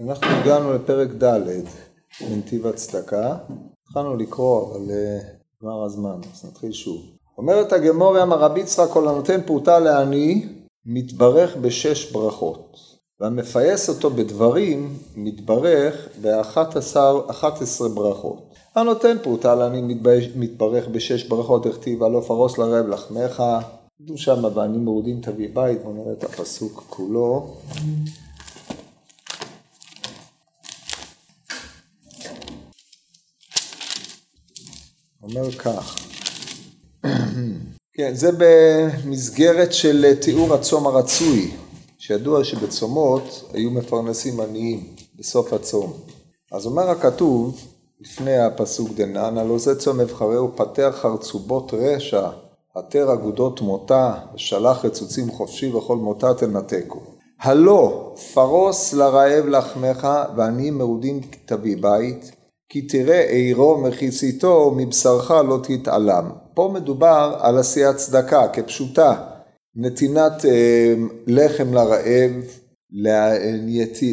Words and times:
אנחנו 0.00 0.26
הגענו 0.26 0.74
לפרק 0.74 1.08
ד' 1.10 1.40
בנתיב 2.20 2.66
הצדקה, 2.66 3.36
התחלנו 3.82 4.16
לקרוא 4.16 4.70
אבל 4.70 4.90
נגמר 5.62 5.84
הזמן, 5.84 6.20
אז 6.34 6.44
נתחיל 6.44 6.72
שוב. 6.72 7.02
אומרת 7.38 7.72
הגמור 7.72 8.22
אמר 8.22 8.38
רבי 8.38 8.60
יצחק 8.60 8.88
כל 8.92 9.08
הנותן 9.08 9.40
פרוטה 9.46 9.78
לעני 9.78 10.46
מתברך 10.86 11.56
בשש 11.56 12.12
ברכות 12.12 12.76
והמפייס 13.20 13.88
אותו 13.88 14.10
בדברים 14.10 14.96
מתברך 15.16 16.08
באחת 16.20 16.76
עשרה 17.62 17.88
ברכות. 17.88 18.54
הנותן 18.74 19.16
פרוטה 19.22 19.54
לעני 19.54 19.94
מתברך 20.36 20.88
בשש 20.88 21.24
ברכות 21.24 21.66
הכתיב 21.66 22.02
הלא 22.02 22.20
פרוס 22.20 22.58
לרעב 22.58 22.88
לחמך 22.88 23.42
כתוב 24.04 24.16
שם 24.16 24.44
ואני 24.54 24.78
מרודים 24.78 25.20
תביא 25.20 25.48
בית 25.54 25.82
בואו 25.82 25.94
נראה 25.94 26.12
את 26.12 26.24
הפסוק 26.24 26.84
כולו 26.88 27.46
אומר 35.28 35.50
כך, 35.50 35.96
כן, 37.96 38.14
זה 38.14 38.30
במסגרת 38.38 39.72
של 39.72 40.14
תיאור 40.20 40.54
הצום 40.54 40.86
הרצוי, 40.86 41.50
שידוע 41.98 42.44
שבצומות 42.44 43.50
היו 43.52 43.70
מפרנסים 43.70 44.40
עניים 44.40 44.94
בסוף 45.18 45.52
הצום. 45.52 45.92
אז 46.52 46.66
אומר 46.66 46.90
הכתוב, 46.90 47.60
לפני 48.00 48.38
הפסוק 48.38 48.88
דנן, 48.94 49.38
הלא 49.38 49.58
זה 49.58 49.78
צום 49.78 50.00
אבחרהו 50.00 50.56
פתח 50.56 50.94
חרצובות 51.00 51.74
רשע, 51.74 52.28
עטר 52.74 53.12
אגודות 53.12 53.60
מותה, 53.60 54.14
ושלח 54.34 54.84
רצוצים 54.84 55.30
חופשי 55.30 55.72
וכל 55.72 55.96
מותה 55.96 56.34
תנתקו. 56.34 57.00
הלא 57.40 58.14
פרוס 58.34 58.92
לרעב 58.92 59.46
לחמך 59.46 60.08
ועניים 60.36 60.78
מרודים 60.78 61.20
תביא 61.46 61.76
בית, 61.80 62.32
כי 62.68 62.82
תראה 62.82 63.30
עירו 63.30 63.78
מחיציתו 63.78 64.74
מבשרך 64.76 65.30
לא 65.30 65.60
תתעלם. 65.62 66.30
פה 66.54 66.70
מדובר 66.74 67.36
על 67.40 67.58
עשיית 67.58 67.96
צדקה 67.96 68.48
כפשוטה, 68.48 69.14
נתינת 69.76 70.44
אה, 70.44 70.94
לחם 71.26 71.74
לרעב, 71.74 72.32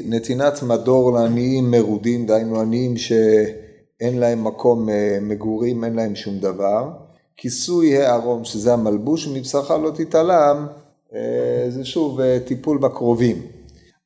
נתינת 0.06 0.64
מדור 0.64 1.14
לעניים 1.14 1.72
מרודים, 1.72 2.26
דהיינו 2.26 2.62
עניים 2.62 2.98
שאין 2.98 4.18
להם 4.18 4.44
מקום 4.44 4.90
אה, 4.90 5.18
מגורים, 5.22 5.84
אין 5.84 5.96
להם 5.96 6.16
שום 6.16 6.40
דבר, 6.40 6.90
כיסוי 7.38 7.98
הערום 7.98 8.44
שזה 8.44 8.74
המלבוש 8.74 9.28
מבשרך 9.28 9.72
לא 9.72 9.92
תתעלם, 9.96 10.68
אה, 11.16 11.66
זה 11.70 11.86
שוב 11.86 12.20
טיפול 12.46 12.78
בקרובים. 12.78 13.42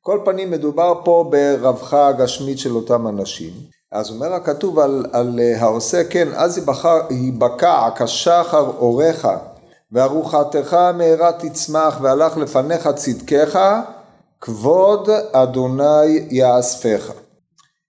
כל 0.00 0.20
פנים 0.24 0.50
מדובר 0.50 1.00
פה 1.04 1.30
ברווחה 1.30 2.08
הגשמית 2.08 2.58
של 2.58 2.76
אותם 2.76 3.06
אנשים. 3.06 3.52
אז 3.92 4.10
אומר 4.10 4.34
הכתוב 4.34 4.78
על, 4.78 5.06
על 5.12 5.40
אה, 5.42 5.60
העושה, 5.60 6.04
כן, 6.04 6.28
אז 6.34 6.60
ייבקע 7.10 7.88
כשחר 7.96 8.72
אורך, 8.78 9.26
וארוחתך 9.92 10.74
מהרה 10.74 11.32
תצמח, 11.32 11.98
והלך 12.00 12.36
לפניך 12.36 12.88
צדקך, 12.88 13.58
כבוד 14.40 15.08
אדוני 15.32 16.26
יאספך. 16.30 17.12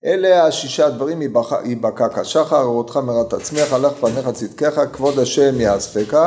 אלה 0.06 0.46
השישה 0.46 0.90
דברים, 0.90 1.22
ייבקע 1.64 2.08
כשחר, 2.22 2.64
אורתך 2.64 2.98
מהרה 2.98 3.24
תצמח, 3.24 3.74
הלך 3.74 3.92
לפניך 3.92 4.30
צדקך, 4.30 4.82
כבוד 4.94 5.20
השם 5.20 5.62
יאספך. 5.62 6.18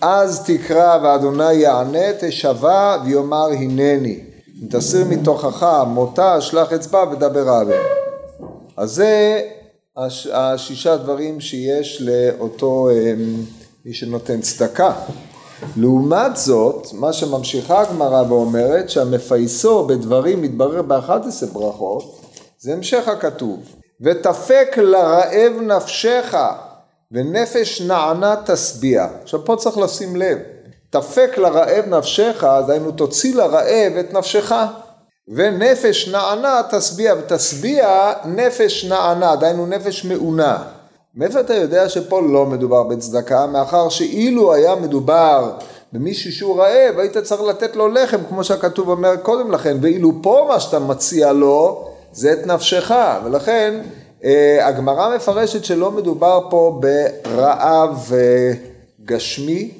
אז 0.00 0.42
תקרא 0.46 0.98
ואדוני 1.02 1.52
יענה, 1.52 2.12
תשבע 2.20 2.96
ויאמר 3.04 3.46
הנני. 3.46 4.20
אם 4.62 4.68
תסיר 4.70 5.04
מתוכך 5.08 5.84
מותה, 5.86 6.40
שלח 6.40 6.72
אצבע 6.72 7.04
ודבר 7.12 7.48
עליהם. 7.48 8.01
אז 8.76 8.90
זה 8.90 9.40
הש, 9.96 10.26
השישה 10.26 10.96
דברים 10.96 11.40
שיש 11.40 12.02
לאותו 12.02 12.88
אמ, 12.90 13.44
מי 13.84 13.94
שנותן 13.94 14.40
צדקה. 14.40 14.92
לעומת 15.76 16.36
זאת, 16.36 16.86
מה 16.92 17.12
שממשיכה 17.12 17.80
הגמרא 17.80 18.22
ואומרת 18.28 18.90
שהמפייסו 18.90 19.86
בדברים 19.86 20.42
מתברר 20.42 20.82
באחת 20.82 21.26
עשרה 21.26 21.48
ברכות, 21.48 22.20
זה 22.58 22.72
המשך 22.72 23.08
הכתוב. 23.08 23.60
ותפק 24.00 24.78
לרעב 24.78 25.52
נפשך 25.62 26.36
ונפש 27.12 27.80
נענה 27.80 28.34
תשביע. 28.46 29.06
עכשיו 29.22 29.44
פה 29.44 29.56
צריך 29.56 29.78
לשים 29.78 30.16
לב, 30.16 30.38
תפק 30.90 31.38
לרעב 31.38 31.86
נפשך, 31.86 32.44
דהיינו 32.66 32.92
תוציא 32.92 33.34
לרעב 33.34 33.92
את 34.00 34.12
נפשך. 34.12 34.52
ונפש 35.28 36.08
נענה 36.08 36.60
תשביע, 36.70 37.14
ותשביע 37.18 38.12
נפש 38.24 38.84
נענה, 38.84 39.36
דהיינו 39.36 39.66
נפש 39.66 40.04
מעונה. 40.04 40.62
מאיפה 41.14 41.40
אתה 41.40 41.54
יודע 41.54 41.88
שפה 41.88 42.20
לא 42.20 42.46
מדובר 42.46 42.82
בצדקה? 42.82 43.46
מאחר 43.46 43.88
שאילו 43.88 44.54
היה 44.54 44.74
מדובר 44.74 45.52
במישהו 45.92 46.32
שהוא 46.32 46.60
רעב, 46.60 46.98
היית 46.98 47.18
צריך 47.18 47.40
לתת 47.40 47.76
לו 47.76 47.88
לחם, 47.88 48.18
כמו 48.28 48.44
שהכתוב 48.44 48.88
אומר 48.88 49.16
קודם 49.16 49.50
לכן, 49.50 49.76
ואילו 49.80 50.12
פה 50.22 50.46
מה 50.48 50.60
שאתה 50.60 50.78
מציע 50.78 51.32
לו, 51.32 51.88
זה 52.12 52.32
את 52.32 52.46
נפשך, 52.46 52.94
ולכן 53.24 53.80
אה, 54.24 54.66
הגמרא 54.66 55.16
מפרשת 55.16 55.64
שלא 55.64 55.90
מדובר 55.90 56.40
פה 56.50 56.80
ברעב 56.80 58.12
אה, 58.12 58.52
גשמי, 59.04 59.70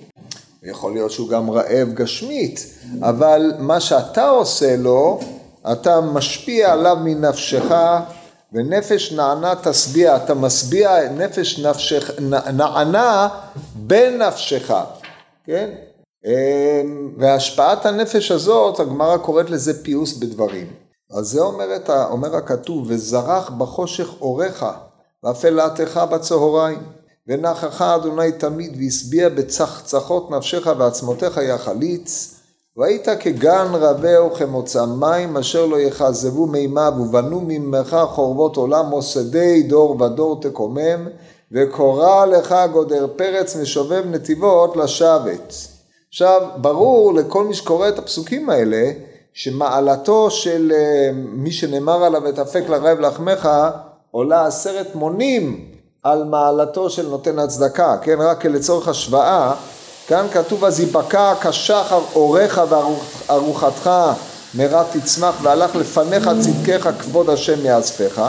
יכול 0.62 0.92
להיות 0.92 1.10
שהוא 1.10 1.28
גם 1.28 1.50
רעב 1.50 1.88
גשמית, 1.94 2.66
אבל 3.00 3.52
מה 3.58 3.80
שאתה 3.80 4.28
עושה 4.28 4.76
לו, 4.76 5.20
אתה 5.72 6.00
משפיע 6.00 6.72
עליו 6.72 6.96
מנפשך 7.04 7.64
ונפש 8.52 9.12
נענה 9.12 9.54
תשביע, 9.62 10.16
אתה 10.16 10.34
משביע 10.34 11.10
נפש 11.12 11.58
נפשך, 11.58 12.10
נענה 12.52 13.28
בנפשך, 13.74 14.72
כן? 15.44 15.70
אמ, 16.26 17.14
והשפעת 17.18 17.86
הנפש 17.86 18.30
הזאת, 18.30 18.80
הגמרא 18.80 19.16
קוראת 19.16 19.50
לזה 19.50 19.84
פיוס 19.84 20.16
בדברים. 20.16 20.66
אז 21.10 21.26
זה 21.26 21.40
אומרת, 21.40 21.90
אומר 21.90 22.36
הכתוב, 22.36 22.84
וזרח 22.88 23.50
בחושך 23.50 24.08
אורך, 24.20 24.64
ואפלתך 25.22 26.00
בצהריים. 26.10 26.82
ונכך 27.26 27.82
אדוני 27.82 28.32
תמיד 28.32 28.76
והשביע 28.78 29.28
בצחצחות 29.28 30.30
נפשך 30.30 30.66
ועצמותיך 30.78 31.36
יחליץ 31.36 32.34
והיית 32.76 33.08
כגן 33.20 33.66
רבה 33.72 34.24
וכמוצא 34.24 34.84
מים 34.84 35.36
אשר 35.36 35.66
לא 35.66 35.80
יכזבו 35.80 36.46
מימיו 36.46 36.92
ובנו 37.00 37.40
ממך 37.40 37.96
חורבות 38.10 38.56
עולם 38.56 38.86
מוסדי 38.86 39.62
דור 39.62 40.02
ודור 40.02 40.40
תקומם 40.40 41.08
וקורא 41.52 42.26
לך 42.26 42.54
גודר 42.72 43.06
פרץ 43.16 43.56
משובב 43.56 44.04
נתיבות 44.06 44.76
לשבת. 44.76 45.54
עכשיו 46.08 46.48
ברור 46.56 47.14
לכל 47.14 47.44
מי 47.44 47.54
שקורא 47.54 47.88
את 47.88 47.98
הפסוקים 47.98 48.50
האלה 48.50 48.92
שמעלתו 49.32 50.30
של 50.30 50.72
אה, 50.74 51.10
מי 51.14 51.52
שנאמר 51.52 52.04
עליו 52.04 52.22
ותפק 52.24 52.62
לרעב 52.68 53.00
לחמך 53.00 53.48
עולה 54.10 54.46
עשרת 54.46 54.94
מונים 54.94 55.71
על 56.02 56.24
מעלתו 56.24 56.90
של 56.90 57.08
נותן 57.08 57.38
הצדקה, 57.38 57.96
כן, 58.02 58.16
רק 58.20 58.46
לצורך 58.46 58.88
השוואה, 58.88 59.54
כאן 60.06 60.26
כתוב 60.32 60.64
אז 60.64 60.80
ייבקע 60.80 61.34
כשחר 61.40 62.00
אורך 62.14 62.60
וארוחתך 62.68 63.90
מרה 64.54 64.84
תצמח 64.92 65.34
והלך 65.42 65.74
לפניך 65.74 66.30
צדקך 66.40 66.88
כבוד 67.00 67.30
השם 67.30 67.66
יאספך 67.66 68.22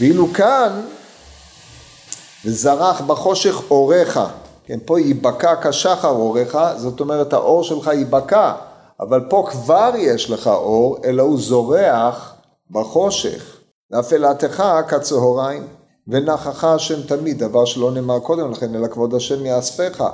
ואילו 0.00 0.32
כאן 0.34 0.80
זרח 2.44 3.00
בחושך 3.00 3.70
אורך, 3.70 4.18
כן, 4.64 4.78
פה 4.84 5.00
ייבקע 5.00 5.54
כשחר 5.62 6.08
אורך, 6.08 6.56
זאת 6.76 7.00
אומרת 7.00 7.32
האור 7.32 7.64
שלך 7.64 7.86
ייבקע, 7.86 8.52
אבל 9.00 9.20
פה 9.28 9.46
כבר 9.50 9.90
יש 9.96 10.30
לך 10.30 10.46
אור, 10.46 10.98
אלא 11.04 11.22
הוא 11.22 11.38
זורח 11.40 12.34
בחושך, 12.70 13.56
ואפלתך 13.90 14.64
כצהריים. 14.88 15.66
ונכך 16.08 16.64
השם 16.64 17.02
תמיד, 17.02 17.38
דבר 17.38 17.64
שלא 17.64 17.92
נאמר 17.92 18.18
קודם 18.18 18.50
לכן, 18.50 18.74
אלא 18.74 18.86
כבוד 18.86 19.14
השם 19.14 19.46
יאספך. 19.46 20.04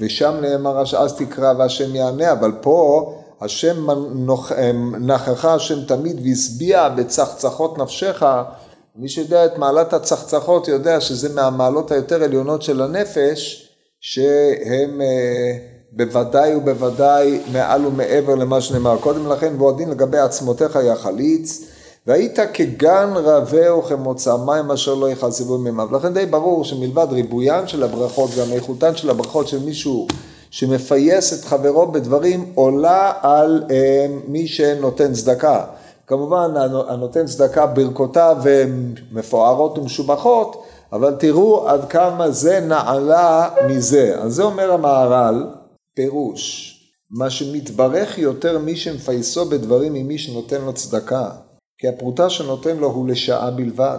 ושם 0.00 0.34
נאמר 0.40 0.82
אז 0.98 1.16
תקרא 1.16 1.52
והשם 1.58 1.94
יענה, 1.94 2.32
אבל 2.32 2.52
פה 2.60 3.12
השם 3.40 3.86
נכך 5.00 5.44
השם 5.44 5.84
תמיד 5.84 6.20
והשביע 6.24 6.88
בצחצחות 6.88 7.78
נפשך. 7.78 8.22
מי 8.96 9.08
שיודע 9.08 9.46
את 9.46 9.58
מעלת 9.58 9.92
הצחצחות 9.92 10.68
יודע 10.68 11.00
שזה 11.00 11.34
מהמעלות 11.34 11.90
היותר 11.90 12.22
עליונות 12.22 12.62
של 12.62 12.82
הנפש, 12.82 13.68
שהם 14.00 15.00
אה, 15.00 15.58
בוודאי 15.92 16.54
ובוודאי 16.54 17.40
מעל 17.52 17.86
ומעבר 17.86 18.34
למה 18.34 18.60
שנאמר 18.60 18.96
קודם 19.00 19.26
לכן, 19.26 19.54
ועוד 19.58 19.76
דין 19.76 19.90
לגבי 19.90 20.18
עצמותיך 20.18 20.78
יחליץ. 20.84 21.64
והיית 22.08 22.38
כגן 22.54 23.10
רבה 23.14 23.74
וכמוצא 23.74 24.36
מים 24.36 24.70
אשר 24.70 24.94
לא 24.94 25.10
יכסבו 25.10 25.58
ממיו. 25.58 25.96
לכן 25.96 26.14
די 26.14 26.26
ברור 26.26 26.64
שמלבד 26.64 27.06
ריבוין 27.10 27.68
של 27.68 27.82
הברכות, 27.82 28.30
גם 28.40 28.52
איכותן 28.52 28.96
של 28.96 29.10
הברכות 29.10 29.48
של 29.48 29.64
מישהו 29.64 30.06
שמפייס 30.50 31.32
את 31.32 31.44
חברו 31.44 31.92
בדברים, 31.92 32.52
עולה 32.54 33.12
על 33.22 33.64
אה, 33.70 34.06
מי 34.28 34.46
שנותן 34.46 35.12
צדקה. 35.12 35.64
כמובן 36.06 36.50
הנותן 36.88 37.26
צדקה 37.26 37.66
ברכותיו 37.66 38.36
מפוארות 39.12 39.78
ומשובחות, 39.78 40.64
אבל 40.92 41.14
תראו 41.18 41.68
עד 41.68 41.84
כמה 41.90 42.30
זה 42.30 42.60
נעלה 42.60 43.48
מזה. 43.68 44.16
אז 44.18 44.34
זה 44.34 44.42
אומר 44.42 44.72
המהר"ל, 44.72 45.46
פירוש, 45.94 46.74
מה 47.10 47.30
שמתברך 47.30 48.18
יותר 48.18 48.58
מי 48.58 48.76
שמפייסו 48.76 49.44
בדברים 49.44 49.92
ממי 49.92 50.18
שנותן 50.18 50.60
לו 50.60 50.72
צדקה, 50.72 51.30
כי 51.78 51.88
הפרוטה 51.88 52.30
שנותן 52.30 52.76
לו 52.76 52.86
הוא 52.86 53.08
לשעה 53.08 53.50
בלבד, 53.50 53.98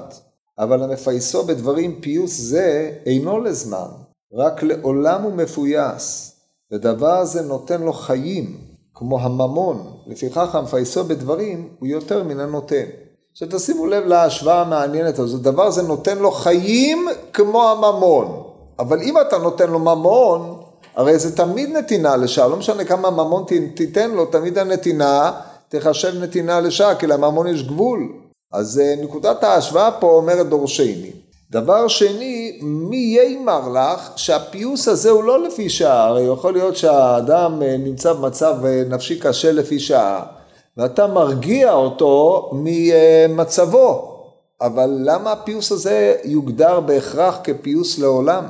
אבל 0.59 0.83
המפייסו 0.83 1.43
בדברים 1.43 2.01
פיוס 2.01 2.37
זה 2.37 2.91
אינו 3.05 3.39
לזמן, 3.39 3.87
רק 4.33 4.63
לעולם 4.63 5.21
הוא 5.21 5.33
מפויס, 5.33 6.35
ודבר 6.71 7.17
הזה 7.17 7.41
נותן 7.41 7.81
לו 7.81 7.93
חיים, 7.93 8.57
כמו 8.93 9.19
הממון, 9.19 9.93
לפיכך 10.07 10.55
המפייסו 10.55 11.03
בדברים 11.03 11.69
הוא 11.79 11.87
יותר 11.87 12.23
מן 12.23 12.39
הנותן. 12.39 12.85
עכשיו 13.31 13.47
תשימו 13.51 13.85
לב 13.85 14.05
להשוואה 14.05 14.61
המעניינת 14.61 15.19
הזאת, 15.19 15.41
דבר 15.41 15.69
זה 15.69 15.81
נותן 15.81 16.17
לו 16.17 16.31
חיים 16.31 17.07
כמו 17.33 17.69
הממון, 17.69 18.43
אבל 18.79 19.01
אם 19.01 19.21
אתה 19.21 19.37
נותן 19.37 19.69
לו 19.69 19.79
ממון, 19.79 20.61
הרי 20.95 21.19
זה 21.19 21.35
תמיד 21.37 21.69
נתינה 21.69 22.17
לשעה, 22.17 22.47
לא 22.47 22.57
משנה 22.57 22.85
כמה 22.85 23.09
ממון 23.09 23.43
תיתן 23.75 24.11
לו, 24.11 24.25
תמיד 24.25 24.57
הנתינה 24.57 25.31
תחשב 25.69 26.23
נתינה 26.23 26.59
לשעה, 26.59 26.95
כי 26.95 27.07
לממון 27.07 27.47
יש 27.47 27.63
גבול. 27.63 28.13
אז 28.53 28.79
אה, 28.79 28.95
נקודת 29.03 29.43
ההשוואה 29.43 29.91
פה 29.91 30.07
אומרת 30.07 30.49
דורשני. 30.49 31.11
דבר 31.51 31.87
שני, 31.87 32.59
מי 32.61 32.97
יימר 32.97 33.69
לך 33.69 34.11
שהפיוס 34.15 34.87
הזה 34.87 35.09
הוא 35.09 35.23
לא 35.23 35.43
לפי 35.43 35.69
שעה, 35.69 36.07
הרי 36.07 36.21
יכול 36.21 36.53
להיות 36.53 36.77
שהאדם 36.77 37.61
אה, 37.63 37.77
נמצא 37.77 38.13
במצב 38.13 38.65
אה, 38.65 38.83
נפשי 38.89 39.19
קשה 39.19 39.51
לפי 39.51 39.79
שעה, 39.79 40.25
ואתה 40.77 41.07
מרגיע 41.07 41.73
אותו 41.73 42.49
ממצבו, 42.53 44.15
אבל 44.61 44.89
למה 45.03 45.31
הפיוס 45.31 45.71
הזה 45.71 46.15
יוגדר 46.23 46.79
בהכרח 46.79 47.39
כפיוס 47.43 47.99
לעולם? 47.99 48.45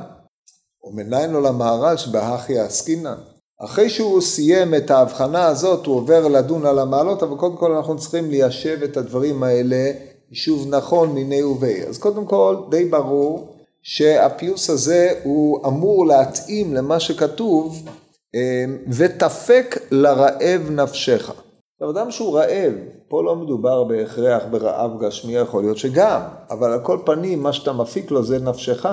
ומניין 0.84 1.30
לו 1.30 1.40
למהר"ל 1.40 1.96
שבהכי 1.96 2.58
עסקינן. 2.58 3.18
אחרי 3.64 3.90
שהוא 3.90 4.20
סיים 4.20 4.74
את 4.74 4.90
ההבחנה 4.90 5.46
הזאת 5.46 5.86
הוא 5.86 5.96
עובר 5.96 6.28
לדון 6.28 6.66
על 6.66 6.78
המעלות, 6.78 7.22
אבל 7.22 7.36
קודם 7.36 7.56
כל 7.56 7.72
אנחנו 7.72 7.96
צריכים 7.98 8.30
ליישב 8.30 8.82
את 8.82 8.96
הדברים 8.96 9.42
האלה 9.42 9.92
יישוב 10.30 10.66
נכון 10.68 11.08
מיני 11.08 11.42
ובי. 11.42 11.82
אז 11.88 11.98
קודם 11.98 12.24
כל 12.24 12.56
די 12.70 12.84
ברור 12.84 13.56
שהפיוס 13.82 14.70
הזה 14.70 15.12
הוא 15.22 15.66
אמור 15.66 16.06
להתאים 16.06 16.74
למה 16.74 17.00
שכתוב 17.00 17.88
אמ, 18.34 18.40
ותפק 18.88 19.78
לרעב 19.90 20.70
נפשך. 20.70 21.32
עכשיו 21.74 21.90
אדם 21.90 22.10
שהוא 22.10 22.38
רעב, 22.38 22.72
פה 23.08 23.22
לא 23.22 23.36
מדובר 23.36 23.84
בהכרח 23.84 24.42
ברעב 24.50 25.04
גשמי, 25.04 25.32
יכול 25.32 25.62
להיות 25.62 25.78
שגם, 25.78 26.20
אבל 26.50 26.72
על 26.72 26.80
כל 26.80 26.98
פנים 27.06 27.42
מה 27.42 27.52
שאתה 27.52 27.72
מפיק 27.72 28.10
לו 28.10 28.22
זה 28.22 28.38
נפשך. 28.38 28.86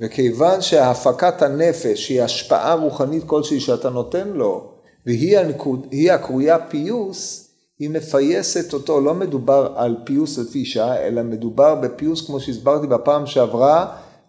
וכיוון 0.00 0.60
שהפקת 0.60 1.42
הנפש 1.42 2.08
היא 2.08 2.22
השפעה 2.22 2.74
רוחנית 2.74 3.24
כלשהי 3.26 3.60
שאתה 3.60 3.90
נותן 3.90 4.28
לו, 4.28 4.64
והיא 5.06 6.12
הקרויה 6.12 6.58
פיוס, 6.58 7.48
היא 7.78 7.90
מפייסת 7.90 8.72
אותו, 8.72 9.00
לא 9.00 9.14
מדובר 9.14 9.72
על 9.76 9.96
פיוס 10.04 10.38
לפי 10.38 10.64
שעה, 10.64 10.96
אלא 10.96 11.22
מדובר 11.22 11.74
בפיוס, 11.74 12.26
כמו 12.26 12.40
שהסברתי 12.40 12.86
בפעם 12.86 13.26
שעברה, 13.26 13.86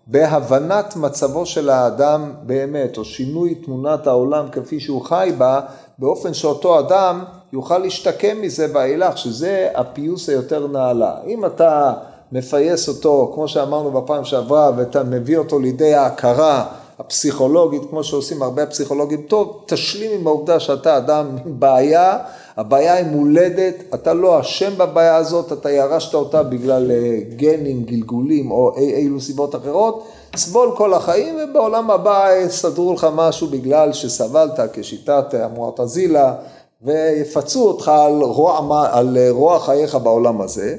בהבנת 0.07 0.95
מצבו 0.95 1.45
של 1.45 1.69
האדם 1.69 2.31
באמת, 2.43 2.97
או 2.97 3.05
שינוי 3.05 3.55
תמונת 3.55 4.07
העולם 4.07 4.45
כפי 4.51 4.79
שהוא 4.79 5.01
חי 5.01 5.31
בה, 5.37 5.61
באופן 5.99 6.33
שאותו 6.33 6.79
אדם 6.79 7.23
יוכל 7.53 7.77
להשתקם 7.77 8.41
מזה 8.41 8.67
ואילך, 8.73 9.17
שזה 9.17 9.69
הפיוס 9.75 10.29
היותר 10.29 10.67
נעלה. 10.67 11.15
אם 11.27 11.45
אתה 11.45 11.93
מפייס 12.31 12.87
אותו, 12.87 13.31
כמו 13.35 13.47
שאמרנו 13.47 13.91
בפעם 13.91 14.25
שעברה, 14.25 14.71
ואתה 14.77 15.03
מביא 15.03 15.37
אותו 15.37 15.59
לידי 15.59 15.93
ההכרה 15.93 16.65
הפסיכולוגית, 16.99 17.81
כמו 17.89 18.03
שעושים 18.03 18.41
הרבה 18.41 18.65
פסיכולוגים, 18.65 19.21
טוב, 19.21 19.63
תשלים 19.65 20.11
עם 20.19 20.27
העובדה 20.27 20.59
שאתה 20.59 20.97
אדם 20.97 21.27
עם 21.45 21.59
בעיה, 21.59 22.17
הבעיה 22.57 22.93
היא 22.93 23.05
מולדת, 23.05 23.75
אתה 23.93 24.13
לא 24.13 24.39
אשם 24.39 24.77
בבעיה 24.77 25.15
הזאת, 25.15 25.53
אתה 25.53 25.71
ירשת 25.71 26.13
אותה 26.13 26.43
בגלל 26.43 26.91
אה, 26.91 27.19
גנים, 27.35 27.83
גלגולים 27.83 28.51
או 28.51 28.71
אי 28.77 28.93
אילו 28.93 29.21
סיבות 29.21 29.55
אחרות, 29.55 30.03
סבול 30.35 30.71
כל 30.77 30.93
החיים 30.93 31.37
ובעולם 31.43 31.91
הבא 31.91 32.29
יסדרו 32.35 32.93
לך 32.93 33.07
משהו 33.15 33.47
בגלל 33.47 33.93
שסבלת 33.93 34.59
כשיטת 34.73 35.33
המועטזילה 35.33 36.33
ויפצו 36.81 37.67
אותך 37.67 37.87
על 37.87 38.21
רוע, 38.21 38.87
על 38.91 39.17
רוע 39.29 39.59
חייך 39.59 39.95
בעולם 39.95 40.41
הזה. 40.41 40.77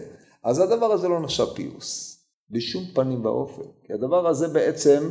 אז 0.48 0.58
הדבר 0.58 0.92
הזה 0.92 1.08
לא 1.08 1.20
נחשב 1.20 1.46
פיוס, 1.54 2.18
בשום 2.50 2.84
פנים 2.94 3.24
ואופן, 3.24 3.62
כי 3.86 3.92
הדבר 3.92 4.28
הזה 4.28 4.48
בעצם 4.48 5.10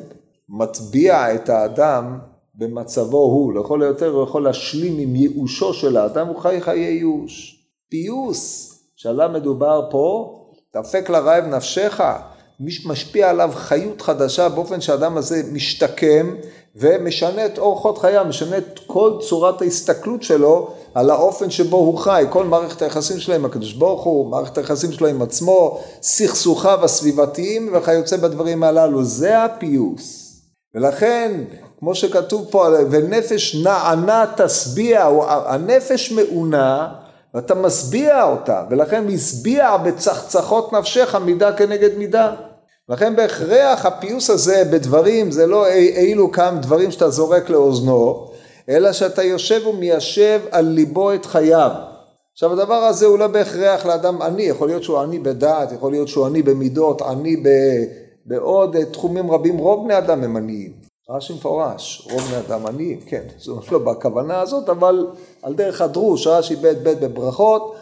מטביע 0.49 1.35
את 1.35 1.49
האדם 1.49 2.19
במצבו 2.55 3.17
הוא, 3.17 3.53
לכל 3.53 3.83
היותר 3.83 4.09
הוא 4.09 4.23
יכול 4.23 4.43
להשלים 4.43 4.97
עם 4.99 5.15
ייאושו 5.15 5.73
של 5.73 5.97
האדם, 5.97 6.27
הוא 6.27 6.39
חי 6.39 6.61
חיי 6.61 6.79
ייאוש. 6.79 7.65
פיוס, 7.89 8.73
שעליו 8.95 9.29
מדובר 9.33 9.87
פה, 9.91 10.35
דפק 10.75 11.09
לרעב 11.09 11.43
נפשך, 11.43 12.01
משפיע 12.85 13.29
עליו 13.29 13.51
חיות 13.53 14.01
חדשה 14.01 14.49
באופן 14.49 14.81
שהאדם 14.81 15.17
הזה 15.17 15.41
משתקם 15.53 16.35
ומשנה 16.79 17.45
את 17.45 17.57
אורחות 17.57 17.97
חייו, 17.97 18.25
משנה 18.25 18.57
את 18.57 18.79
כל 18.87 19.13
צורת 19.27 19.61
ההסתכלות 19.61 20.23
שלו 20.23 20.69
על 20.93 21.09
האופן 21.09 21.49
שבו 21.49 21.77
הוא 21.77 21.97
חי, 21.97 22.25
כל 22.29 22.43
מערכת 22.43 22.81
היחסים 22.81 23.19
שלו 23.19 23.35
עם 23.35 23.45
הקדוש 23.45 23.73
ברוך 23.73 24.03
הוא, 24.03 24.31
מערכת 24.31 24.57
היחסים 24.57 24.91
שלו 24.91 25.07
עם 25.07 25.21
עצמו, 25.21 25.79
סכסוכיו 26.01 26.85
הסביבתיים 26.85 27.69
וכיוצא 27.73 28.17
בדברים 28.17 28.63
הללו, 28.63 29.03
זה 29.03 29.43
הפיוס. 29.43 30.23
ולכן, 30.75 31.43
כמו 31.79 31.95
שכתוב 31.95 32.47
פה, 32.51 32.67
ונפש 32.89 33.55
נענה 33.55 34.25
תשביע, 34.37 35.09
הנפש 35.27 36.11
מעונה 36.11 36.87
ואתה 37.33 37.55
משביע 37.55 38.23
אותה, 38.23 38.63
ולכן 38.69 39.07
משביע 39.07 39.77
בצחצחות 39.77 40.73
נפשך 40.73 41.15
מידה 41.15 41.53
כנגד 41.53 41.97
מידה. 41.97 42.35
לכן 42.89 43.15
בהכרח 43.15 43.85
הפיוס 43.85 44.29
הזה 44.29 44.63
בדברים 44.71 45.31
זה 45.31 45.47
לא 45.47 45.67
אילו 45.71 46.31
כמה 46.31 46.59
דברים 46.59 46.91
שאתה 46.91 47.09
זורק 47.09 47.49
לאוזנו, 47.49 48.27
אלא 48.69 48.93
שאתה 48.93 49.23
יושב 49.23 49.67
ומיישב 49.67 50.41
על 50.51 50.65
ליבו 50.65 51.13
את 51.13 51.25
חייו. 51.25 51.71
עכשיו 52.33 52.53
הדבר 52.53 52.73
הזה 52.73 53.05
הוא 53.05 53.19
לא 53.19 53.27
בהכרח 53.27 53.85
לאדם 53.85 54.21
עני, 54.21 54.43
יכול 54.43 54.67
להיות 54.67 54.83
שהוא 54.83 54.99
עני 54.99 55.19
בדעת, 55.19 55.71
יכול 55.71 55.91
להיות 55.91 56.07
שהוא 56.07 56.25
עני 56.25 56.41
במידות, 56.41 57.01
עני 57.01 57.43
בעוד 58.25 58.75
תחומים 58.91 59.31
רבים, 59.31 59.57
רוב 59.57 59.85
בני 59.85 59.97
אדם 59.97 60.23
הם 60.23 60.37
עניים. 60.37 60.71
רש"י 61.09 61.33
מפורש, 61.33 62.07
רוב 62.11 62.21
בני 62.21 62.39
אדם 62.39 62.65
עניים, 62.65 62.99
כן, 63.05 63.23
זאת 63.37 63.71
לא 63.71 63.79
בכוונה 63.79 64.41
הזאת, 64.41 64.69
אבל 64.69 65.07
על 65.41 65.53
דרך 65.53 65.81
הדרוש, 65.81 66.27
רש"י 66.27 66.55
ב' 66.55 66.67
ב' 66.67 67.05
בברכות, 67.05 67.75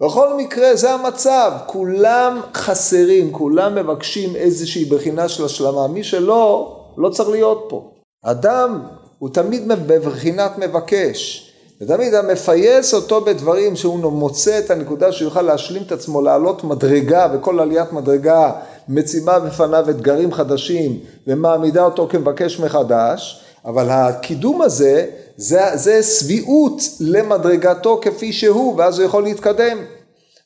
בכל 0.00 0.36
מקרה 0.36 0.76
זה 0.76 0.92
המצב, 0.92 1.52
כולם 1.66 2.40
חסרים, 2.54 3.32
כולם 3.32 3.74
מבקשים 3.74 4.36
איזושהי 4.36 4.84
בחינה 4.84 5.28
של 5.28 5.44
השלמה, 5.44 5.88
מי 5.88 6.04
שלא, 6.04 6.76
לא 6.96 7.08
צריך 7.08 7.28
להיות 7.28 7.66
פה. 7.68 7.90
אדם 8.24 8.82
הוא 9.18 9.28
תמיד 9.28 9.68
בבחינת 9.68 10.58
מבקש, 10.58 11.46
ותמיד 11.80 12.14
המפייס 12.14 12.94
אותו 12.94 13.20
בדברים 13.20 13.76
שהוא 13.76 14.12
מוצא 14.12 14.58
את 14.58 14.70
הנקודה 14.70 15.12
שהוא 15.12 15.26
יוכל 15.26 15.42
להשלים 15.42 15.82
את 15.82 15.92
עצמו, 15.92 16.22
לעלות 16.22 16.64
מדרגה, 16.64 17.28
וכל 17.34 17.60
עליית 17.60 17.92
מדרגה 17.92 18.52
מציבה 18.88 19.38
בפניו 19.38 19.90
אתגרים 19.90 20.32
חדשים, 20.32 20.98
ומעמידה 21.26 21.84
אותו 21.84 22.08
כמבקש 22.10 22.60
מחדש, 22.60 23.44
אבל 23.64 23.90
הקידום 23.90 24.62
הזה, 24.62 25.06
זה, 25.36 25.60
זה 25.74 26.02
שביעות 26.02 26.82
למדרגתו 27.00 27.98
כפי 28.02 28.32
שהוא, 28.32 28.74
ואז 28.76 28.98
הוא 28.98 29.06
יכול 29.06 29.22
להתקדם. 29.22 29.78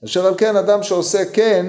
אשר 0.05 0.27
על 0.27 0.35
כן 0.39 0.57
אדם 0.57 0.83
שעושה 0.83 1.25
כן, 1.25 1.67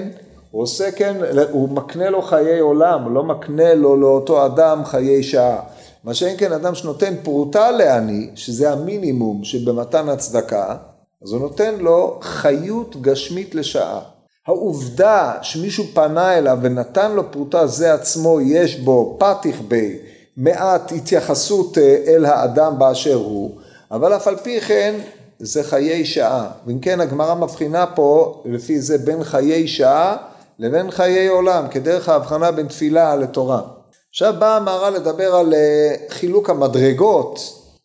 הוא 0.50 0.62
עושה 0.62 0.90
כן, 0.90 1.16
הוא 1.50 1.68
מקנה 1.68 2.10
לו 2.10 2.22
חיי 2.22 2.58
עולם, 2.58 3.14
לא 3.14 3.22
מקנה 3.22 3.74
לו 3.74 3.96
לאותו 3.96 4.46
אדם 4.46 4.84
חיי 4.84 5.22
שעה. 5.22 5.60
מה 6.04 6.14
שאין 6.14 6.36
כן 6.38 6.52
אדם 6.52 6.74
שנותן 6.74 7.14
פרוטה 7.22 7.70
לעני, 7.70 8.30
שזה 8.34 8.72
המינימום 8.72 9.44
שבמתן 9.44 10.08
הצדקה, 10.08 10.76
אז 11.22 11.32
הוא 11.32 11.40
נותן 11.40 11.74
לו 11.74 12.18
חיות 12.22 12.96
גשמית 13.02 13.54
לשעה. 13.54 14.00
העובדה 14.46 15.34
שמישהו 15.42 15.84
פנה 15.94 16.38
אליו 16.38 16.58
ונתן 16.62 17.12
לו 17.12 17.32
פרוטה 17.32 17.66
זה 17.66 17.94
עצמו 17.94 18.40
יש 18.40 18.80
בו 18.80 19.16
פתיח 19.18 19.60
בי 19.68 19.98
מעט 20.36 20.92
התייחסות 20.92 21.78
אה, 21.78 21.96
אל 22.06 22.24
האדם 22.24 22.78
באשר 22.78 23.14
הוא, 23.14 23.50
אבל 23.90 24.16
אף 24.16 24.28
על 24.28 24.36
פי 24.36 24.60
כן 24.60 24.94
זה 25.38 25.64
חיי 25.64 26.04
שעה. 26.04 26.50
ואם 26.66 26.78
כן 26.78 27.00
הגמרא 27.00 27.34
מבחינה 27.34 27.86
פה 27.86 28.42
לפי 28.44 28.80
זה 28.80 28.98
בין 28.98 29.24
חיי 29.24 29.68
שעה 29.68 30.16
לבין 30.58 30.90
חיי 30.90 31.28
עולם, 31.28 31.68
כדרך 31.68 32.08
ההבחנה 32.08 32.50
בין 32.50 32.66
תפילה 32.66 33.16
לתורה. 33.16 33.62
עכשיו 34.10 34.34
באה 34.38 34.56
המהר"ל 34.56 34.94
לדבר 34.94 35.34
על 35.34 35.54
אה, 35.54 35.94
חילוק 36.08 36.50
המדרגות 36.50 37.40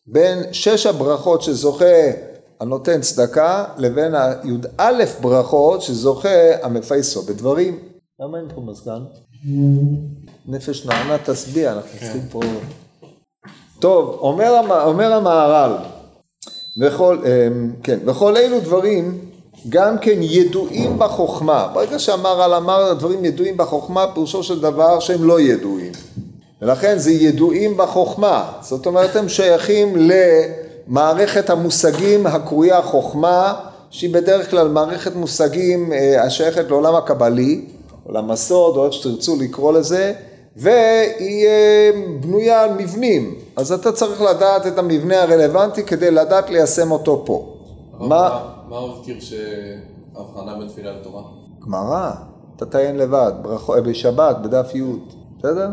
בין 0.07 0.43
שש 0.51 0.85
הברכות 0.85 1.41
שזוכה 1.41 1.85
הנותן 2.59 3.01
צדקה 3.01 3.65
לבין 3.77 4.15
הי"א 4.15 5.05
ברכות 5.21 5.81
שזוכה 5.81 6.63
המפייסו 6.63 7.21
בדברים. 7.21 7.79
למה 8.19 8.37
אין 8.37 8.47
פה 8.55 8.61
מזגן? 8.61 9.01
נפש 10.47 10.85
נענה 10.85 11.17
תשביע, 11.25 11.71
אנחנו 11.73 11.89
כן. 11.91 12.05
צריכים 12.05 12.21
פה... 12.29 12.39
טוב, 13.79 14.17
אומר, 14.19 14.61
אומר 14.83 15.13
המהר"ל, 15.13 15.71
וכל, 16.81 17.17
אמ, 17.25 17.71
כן, 17.83 17.99
וכל 18.05 18.37
אלו 18.37 18.59
דברים 18.59 19.17
גם 19.69 19.97
כן 19.97 20.17
ידועים 20.21 20.99
בחוכמה. 20.99 21.67
ברגע 21.73 21.99
שהמהר"ל 21.99 22.53
אמר 22.53 22.93
דברים 22.93 23.25
ידועים 23.25 23.57
בחוכמה, 23.57 24.05
פירושו 24.13 24.43
של 24.43 24.61
דבר 24.61 24.99
שהם 24.99 25.23
לא 25.23 25.41
ידועים. 25.41 25.91
ולכן 26.61 26.97
זה 26.97 27.11
ידועים 27.11 27.77
בחוכמה. 27.77 28.51
זאת 28.61 28.85
אומרת, 28.85 29.15
הם 29.15 29.29
שייכים 29.29 29.95
למערכת 30.87 31.49
המושגים 31.49 32.27
הקרויה 32.27 32.81
חוכמה, 32.81 33.53
שהיא 33.89 34.13
בדרך 34.13 34.49
כלל 34.49 34.67
מערכת 34.67 35.15
מושגים 35.15 35.93
אה, 35.93 36.23
השייכת 36.23 36.69
לעולם 36.69 36.95
הקבלי, 36.95 37.65
עולם 38.03 38.31
הסוד, 38.31 38.77
או 38.77 38.85
איך 38.85 38.93
שתרצו 38.93 39.35
לקרוא 39.39 39.73
לזה, 39.73 40.13
והיא 40.55 41.47
אה, 41.47 41.91
בנויה 42.19 42.63
על 42.63 42.73
מבנים. 42.73 43.35
אז 43.55 43.71
אתה 43.71 43.91
צריך 43.91 44.21
לדעת 44.21 44.67
את 44.67 44.77
המבנה 44.77 45.21
הרלוונטי 45.21 45.83
כדי 45.83 46.11
לדעת 46.11 46.49
ליישם 46.49 46.91
אותו 46.91 47.23
פה. 47.25 47.53
מה 47.99 48.77
הוא 48.77 48.91
הזכיר 48.97 49.17
שהבחנה 49.19 50.55
בין 50.59 50.67
תפילה 50.67 50.91
לתורה? 50.91 51.21
גמרא, 51.65 52.11
אתה 52.55 52.65
תעיין 52.65 52.97
לבד, 52.97 53.31
בשבת, 53.85 54.37
בדף 54.37 54.75
י', 54.75 54.81
בסדר? 55.39 55.69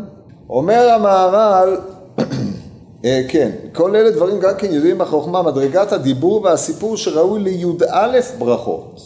אומר 0.49 0.89
המהר"ל, 0.89 1.77
אה, 3.05 3.21
כן, 3.29 3.51
כל 3.73 3.95
אלה 3.95 4.11
דברים 4.11 4.39
גם 4.39 4.51
כן 4.57 4.73
ידועים 4.73 4.97
בחוכמה, 4.97 5.41
מדרגת 5.41 5.91
הדיבור 5.91 6.43
והסיפור 6.43 6.97
שראוי 6.97 7.39
לי"א 7.39 8.19
ברכות. 8.39 9.01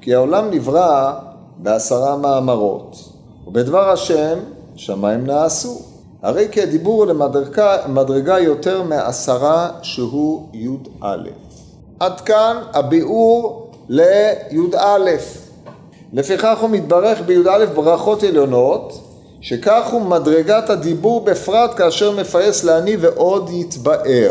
כי 0.00 0.14
העולם 0.14 0.50
נברא 0.50 1.12
בעשרה 1.58 2.16
מאמרות, 2.16 2.96
ובדבר 3.46 3.90
השם 3.90 4.38
שמיים 4.76 5.26
נעשו. 5.26 5.78
הרי 6.22 6.48
כי 6.52 6.62
הדיבור 6.62 7.04
הוא 7.04 7.12
למדרגה 7.86 8.38
יותר 8.38 8.82
מעשרה 8.82 9.70
שהוא 9.82 10.48
י"א. 10.52 11.16
עד 12.00 12.20
כאן 12.20 12.56
הביאור 12.72 13.70
לי"א. 13.88 14.98
לפיכך 16.12 16.58
הוא 16.60 16.70
מתברך 16.70 17.20
בי"א 17.26 17.64
ברכות 17.74 18.22
עליונות, 18.22 19.00
שכך 19.40 19.88
הוא 19.92 20.00
מדרגת 20.02 20.70
הדיבור 20.70 21.20
בפרט 21.20 21.70
כאשר 21.76 22.16
מפייס 22.20 22.64
לעני 22.64 22.96
ועוד 22.96 23.50
יתבאר. 23.50 24.30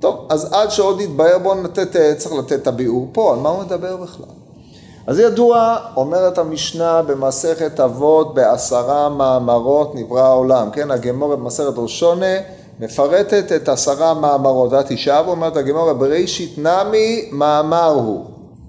טוב, 0.00 0.26
אז 0.28 0.52
עד 0.52 0.70
שעוד 0.70 1.00
יתבאר 1.00 1.38
בואו 1.42 1.62
נתת, 1.62 1.96
צריך 2.16 2.34
לתת 2.34 2.52
את 2.52 2.66
הביאור 2.66 3.08
פה, 3.12 3.32
על 3.32 3.38
מה 3.38 3.48
הוא 3.48 3.62
מדבר 3.62 3.96
בכלל? 3.96 4.45
אז 5.06 5.18
ידוע, 5.18 5.76
אומרת 5.96 6.38
המשנה 6.38 7.02
במסכת 7.02 7.80
אבות 7.80 8.34
בעשרה 8.34 9.08
מאמרות 9.08 9.94
נברא 9.94 10.20
העולם, 10.20 10.70
כן, 10.70 10.90
הגמורה 10.90 11.36
במסכת 11.36 11.72
ראשונה 11.76 12.36
מפרטת 12.80 13.52
את 13.56 13.68
עשרה 13.68 14.14
מאמרות, 14.14 14.72
ואת 14.72 14.86
תשעה 14.88 15.22
ואומרת 15.26 15.56
הגמורה 15.56 15.94
בראשית 15.94 16.58
נמי 16.58 17.28
מאמר 17.32 17.88
הוא. 17.88 18.24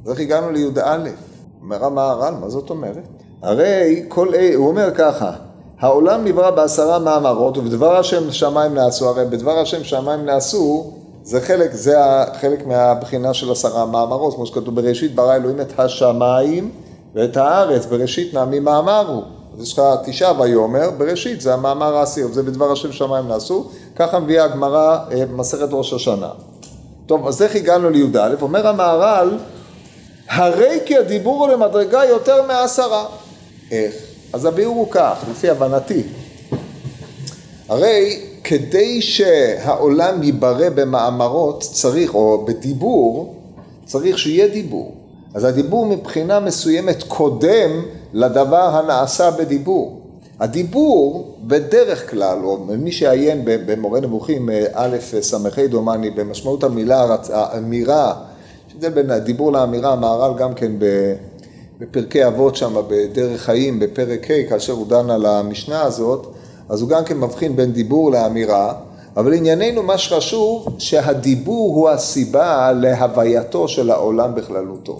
אז 0.05 0.11
איך 0.11 0.19
הגענו 0.19 0.51
לי"א? 0.51 0.97
אומר 1.61 1.85
המהר"ל, 1.85 2.33
מה 2.41 2.49
זאת 2.49 2.69
אומרת? 2.69 3.07
הרי 3.41 4.05
כל, 4.07 4.27
הוא 4.55 4.67
אומר 4.67 4.91
ככה, 4.95 5.31
העולם 5.79 6.25
נברא 6.25 6.51
בעשרה 6.51 6.99
מאמרות 6.99 7.57
ובדבר 7.57 7.95
השם 7.95 8.31
שמיים 8.31 8.73
נעשו, 8.73 9.09
הרי 9.09 9.25
בדבר 9.25 9.59
השם 9.59 9.83
שמיים 9.83 10.25
נעשו 10.25 10.91
זה 11.27 11.41
חלק, 11.41 11.73
זה 11.73 11.95
חלק 12.41 12.65
מהבחינה 12.67 13.33
של 13.33 13.51
עשרה 13.51 13.85
מאמרות, 13.85 14.35
כמו 14.35 14.45
שכתוב 14.45 14.75
בראשית 14.75 15.15
ברא 15.15 15.35
אלוהים 15.35 15.61
את 15.61 15.79
השמיים 15.79 16.71
ואת 17.15 17.37
הארץ, 17.37 17.85
בראשית 17.85 18.33
נעמי 18.33 18.59
מאמרו. 18.59 19.23
אז 19.57 19.63
יש 19.63 19.73
לך 19.79 19.83
תשעה 20.05 20.41
ויאמר, 20.41 20.89
בראשית 20.97 21.41
זה 21.41 21.53
המאמר 21.53 21.95
העשיר, 21.97 22.27
זה 22.27 22.43
בדבר 22.43 22.71
השם 22.71 22.91
שמיים 22.91 23.27
נעשו, 23.27 23.69
ככה 23.95 24.19
מביאה 24.19 24.43
הגמרא 24.43 24.97
אה, 25.11 25.25
במסכת 25.25 25.67
ראש 25.71 25.93
השנה. 25.93 26.29
טוב, 27.05 27.27
אז 27.27 27.41
איך 27.41 27.55
הגענו 27.55 27.89
לי"א? 27.89 28.35
אומר 28.41 28.67
המהר"ל, 28.67 29.37
הרי 30.29 30.79
כי 30.85 30.97
הדיבור 30.97 31.45
הוא 31.45 31.53
למדרגה 31.53 32.05
יותר 32.05 32.47
מעשרה. 32.47 33.05
איך? 33.71 33.93
אז 34.33 34.45
הביאור 34.45 34.75
הוא 34.75 34.87
כך, 34.91 35.15
לפי 35.31 35.49
הבנתי. 35.49 36.03
הרי 37.69 38.21
כדי 38.47 39.01
שהעולם 39.01 40.23
ייברא 40.23 40.69
במאמרות 40.69 41.61
צריך, 41.61 42.15
או 42.15 42.45
בדיבור, 42.45 43.35
צריך 43.85 44.19
שיהיה 44.19 44.47
דיבור. 44.47 44.91
אז 45.33 45.43
הדיבור 45.43 45.85
מבחינה 45.85 46.39
מסוימת 46.39 47.03
קודם 47.07 47.81
לדבר 48.13 48.63
הנעשה 48.77 49.31
בדיבור. 49.31 50.01
הדיבור 50.39 51.35
בדרך 51.41 52.11
כלל, 52.11 52.37
או 52.43 52.57
מי 52.77 52.91
שעיין 52.91 53.41
במורה 53.45 53.99
נבוכים 53.99 54.49
א' 54.73 54.97
ס"ה 55.21 55.37
דומני, 55.69 56.09
במשמעות 56.09 56.63
המילה, 56.63 57.15
האמירה, 57.33 58.13
שזה 58.73 58.89
בין 58.89 59.11
הדיבור 59.11 59.51
לאמירה, 59.51 59.93
המהר"ל 59.93 60.37
גם 60.37 60.53
כן 60.53 60.71
בפרקי 61.79 62.27
אבות 62.27 62.55
שם, 62.55 62.73
בדרך 62.87 63.41
חיים, 63.41 63.79
בפרק 63.79 64.31
ה', 64.31 64.49
כאשר 64.49 64.73
הוא 64.73 64.87
דן 64.87 65.09
על 65.09 65.25
המשנה 65.25 65.81
הזאת, 65.81 66.36
אז 66.69 66.81
הוא 66.81 66.89
גם 66.89 67.03
כן 67.03 67.17
מבחין 67.17 67.55
בין 67.55 67.71
דיבור 67.71 68.11
לאמירה, 68.11 68.73
אבל 69.17 69.33
ענייננו 69.33 69.83
מה 69.83 69.97
שחשוב 69.97 70.67
שהדיבור 70.77 71.75
הוא 71.75 71.89
הסיבה 71.89 72.71
להווייתו 72.71 73.67
של 73.67 73.91
העולם 73.91 74.35
בכללותו. 74.35 74.99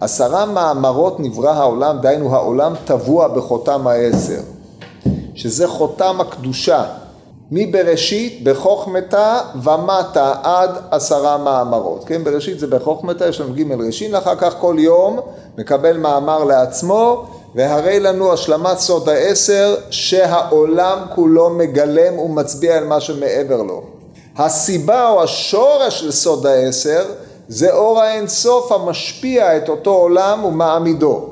עשרה 0.00 0.46
מאמרות 0.46 1.20
נברא 1.20 1.50
העולם, 1.50 1.98
דהיינו 2.02 2.34
העולם 2.34 2.72
טבוע 2.84 3.28
בחותם 3.28 3.86
העשר, 3.86 4.40
שזה 5.34 5.68
חותם 5.68 6.20
הקדושה, 6.20 6.84
מבראשית 7.50 8.44
בחוכמתה 8.44 9.40
ומטה 9.62 10.34
עד 10.42 10.70
עשרה 10.90 11.38
מאמרות, 11.38 12.04
כן 12.04 12.24
בראשית 12.24 12.58
זה 12.58 12.66
בחוכמתה, 12.66 13.28
יש 13.28 13.40
לנו 13.40 13.54
ג' 13.54 13.72
ראשין, 13.72 14.14
אחר 14.14 14.36
כך 14.36 14.54
כל 14.60 14.76
יום 14.78 15.18
מקבל 15.58 15.96
מאמר 15.96 16.44
לעצמו 16.44 17.24
והרי 17.56 18.00
לנו 18.00 18.32
השלמת 18.32 18.78
סוד 18.78 19.08
העשר 19.08 19.76
שהעולם 19.90 20.98
כולו 21.14 21.50
מגלם 21.50 22.18
ומצביע 22.18 22.76
על 22.76 22.84
מה 22.84 23.00
שמעבר 23.00 23.62
לו. 23.62 23.82
הסיבה 24.36 25.08
או 25.08 25.22
השורש 25.22 26.04
לסוד 26.04 26.46
העשר 26.46 27.04
זה 27.48 27.72
אור 27.72 28.00
האינסוף 28.00 28.72
המשפיע 28.72 29.56
את 29.56 29.68
אותו 29.68 29.90
עולם 29.90 30.44
ומעמידו. 30.44 31.26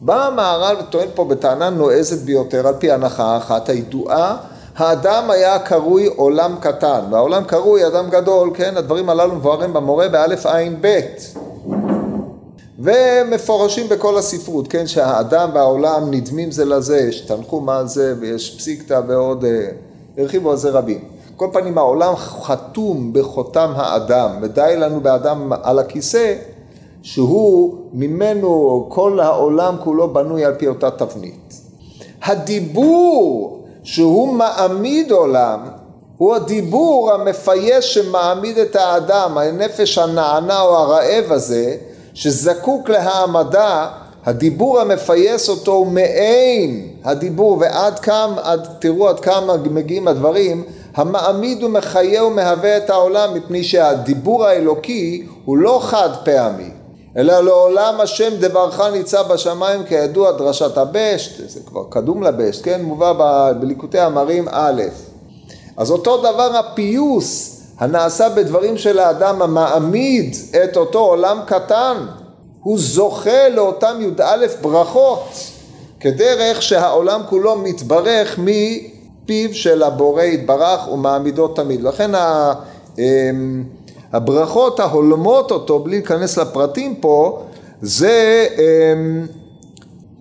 בא 0.00 0.26
המהר"ל 0.26 0.76
וטוען 0.80 1.08
פה 1.14 1.24
בטענה 1.24 1.70
נועזת 1.70 2.22
ביותר 2.22 2.66
על 2.66 2.74
פי 2.78 2.90
הנחה 2.90 3.36
אחת 3.36 3.68
הידועה 3.68 4.36
האדם 4.76 5.30
היה 5.30 5.58
קרוי 5.58 6.06
עולם 6.06 6.56
קטן 6.60 7.00
והעולם 7.10 7.44
קרוי 7.44 7.86
אדם 7.86 8.10
גדול, 8.10 8.50
כן? 8.54 8.76
הדברים 8.76 9.10
הללו 9.10 9.34
מבוארים 9.34 9.72
במורה 9.72 10.08
באלף 10.08 10.46
עין 10.46 10.82
בית 10.82 11.34
ומפורשים 12.78 13.88
בכל 13.88 14.18
הספרות, 14.18 14.68
כן, 14.68 14.86
שהאדם 14.86 15.50
והעולם 15.54 16.10
נדמים 16.10 16.50
זה 16.50 16.64
לזה, 16.64 16.98
יש 16.98 17.20
תנחום 17.20 17.68
על 17.68 17.88
זה 17.88 18.14
ויש 18.20 18.56
פסיקתא 18.58 19.00
ועוד, 19.06 19.44
אה, 19.44 19.68
הרחיבו 20.18 20.50
על 20.50 20.56
זה 20.56 20.70
רבים. 20.70 21.00
כל 21.36 21.48
פנים 21.52 21.78
העולם 21.78 22.16
חתום 22.16 23.12
בחותם 23.12 23.72
האדם, 23.76 24.30
ודי 24.42 24.74
לנו 24.76 25.00
באדם 25.00 25.52
על 25.62 25.78
הכיסא, 25.78 26.34
שהוא 27.02 27.76
ממנו 27.92 28.86
כל 28.88 29.20
העולם 29.20 29.76
כולו 29.84 30.12
בנוי 30.12 30.44
על 30.44 30.54
פי 30.54 30.68
אותה 30.68 30.90
תבנית. 30.90 31.60
הדיבור 32.22 33.60
שהוא 33.82 34.34
מעמיד 34.34 35.12
עולם 35.12 35.60
הוא 36.18 36.34
הדיבור 36.34 37.12
המפייס 37.12 37.84
שמעמיד 37.84 38.58
את 38.58 38.76
האדם, 38.76 39.38
הנפש 39.38 39.98
הנענה 39.98 40.60
או 40.60 40.76
הרעב 40.76 41.32
הזה, 41.32 41.76
שזקוק 42.14 42.88
להעמדה, 42.88 43.88
הדיבור 44.24 44.80
המפייס 44.80 45.48
אותו 45.48 45.72
הוא 45.72 45.86
מעין 45.86 46.88
הדיבור 47.04 47.58
ועד 47.60 47.98
כמה, 47.98 48.40
עד, 48.42 48.66
תראו 48.78 49.08
עד 49.08 49.20
כמה 49.20 49.56
מגיעים 49.56 50.08
הדברים, 50.08 50.64
המעמיד 50.94 51.62
ומחיה 51.62 52.24
ומהווה 52.24 52.76
את 52.76 52.90
העולם 52.90 53.34
מפני 53.34 53.64
שהדיבור 53.64 54.44
האלוקי 54.44 55.26
הוא 55.44 55.56
לא 55.56 55.78
חד 55.82 56.10
פעמי 56.24 56.70
אלא 57.16 57.40
לעולם 57.40 58.00
השם 58.00 58.30
דברך 58.40 58.80
ניצב 58.80 59.32
בשמיים 59.32 59.84
כידוע 59.84 60.32
דרשת 60.32 60.78
הבשט, 60.78 61.48
זה 61.48 61.60
כבר 61.66 61.84
קדום 61.88 62.22
לבשט, 62.22 62.64
כן, 62.64 62.82
מובא 62.82 63.52
בליקוטי 63.60 63.98
המרים 63.98 64.48
א', 64.50 64.82
אז 65.76 65.90
אותו 65.90 66.16
דבר 66.16 66.56
הפיוס 66.56 67.53
הנעשה 67.78 68.28
בדברים 68.28 68.78
של 68.78 68.98
האדם 68.98 69.42
המעמיד 69.42 70.36
את 70.64 70.76
אותו 70.76 70.98
עולם 70.98 71.38
קטן, 71.46 71.96
הוא 72.62 72.78
זוכה 72.78 73.48
לאותם 73.48 73.96
י"א 74.00 74.46
ברכות, 74.62 75.28
כדרך 76.00 76.62
שהעולם 76.62 77.20
כולו 77.28 77.56
מתברך 77.56 78.38
מפיו 78.38 79.54
של 79.54 79.82
הבורא 79.82 80.22
יתברך 80.22 80.88
ומעמידו 80.88 81.48
תמיד. 81.48 81.82
לכן 81.82 82.10
אמ, 82.98 83.64
הברכות 84.12 84.80
ההולמות 84.80 85.50
אותו, 85.50 85.78
בלי 85.78 85.96
להיכנס 85.96 86.38
לפרטים 86.38 86.94
פה, 86.94 87.42
זה, 87.82 88.46
אמ, 88.58 89.26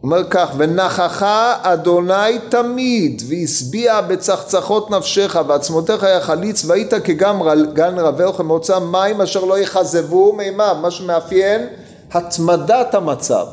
אומר 0.03 0.23
כך, 0.29 0.49
ונחכה 0.57 1.55
אדוני 1.61 2.39
תמיד, 2.49 3.21
והשביע 3.27 4.01
בצחצחות 4.01 4.91
נפשך, 4.91 5.37
ועצמותיך 5.47 6.05
יחליץ, 6.17 6.65
והיית 6.65 6.93
כגן 6.93 7.97
רבה 7.97 8.29
וכמוצא 8.29 8.79
מים 8.79 9.21
אשר 9.21 9.45
לא 9.45 9.59
יכזבו 9.59 10.33
מימיו, 10.33 10.75
מה 10.81 10.91
שמאפיין 10.91 11.67
התמדת 12.11 12.95
המצב. 12.95 13.45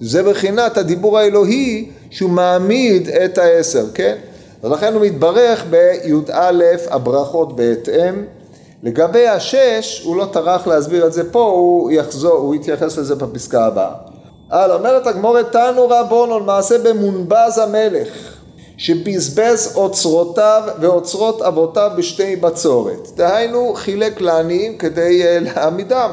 זה 0.00 0.22
בחינת 0.22 0.78
הדיבור 0.78 1.18
האלוהי 1.18 1.90
שהוא 2.10 2.30
מעמיד 2.30 3.08
את 3.08 3.38
העשר, 3.38 3.84
כן? 3.94 4.16
ולכן 4.64 4.94
הוא 4.94 5.02
מתברך 5.02 5.64
בי"א 5.70 6.62
הברכות 6.90 7.56
בהתאם. 7.56 8.24
לגבי 8.82 9.28
השש, 9.28 10.02
הוא 10.04 10.16
לא 10.16 10.28
טרח 10.32 10.66
להסביר 10.66 11.06
את 11.06 11.12
זה 11.12 11.32
פה, 11.32 11.42
הוא 11.42 11.90
יחזור, 11.90 12.36
הוא 12.36 12.54
יתייחס 12.54 12.98
לזה 12.98 13.14
בפסקה 13.14 13.66
הבאה. 13.66 14.09
הלאה, 14.50 14.76
אומרת 14.76 15.06
הגמורת 15.06 15.52
תנו 15.52 15.88
רבונון 15.88 16.46
מעשה 16.46 16.78
במונבז 16.78 17.58
המלך 17.58 18.08
שבזבז 18.76 19.72
אוצרותיו 19.76 20.62
ואוצרות 20.80 21.42
אבותיו 21.42 21.90
בשתי 21.96 22.36
בצורת. 22.36 23.08
דהיינו 23.16 23.72
חילק 23.74 24.20
לעניים 24.20 24.78
כדי 24.78 25.22
uh, 25.22 25.44
להעמידם. 25.44 26.10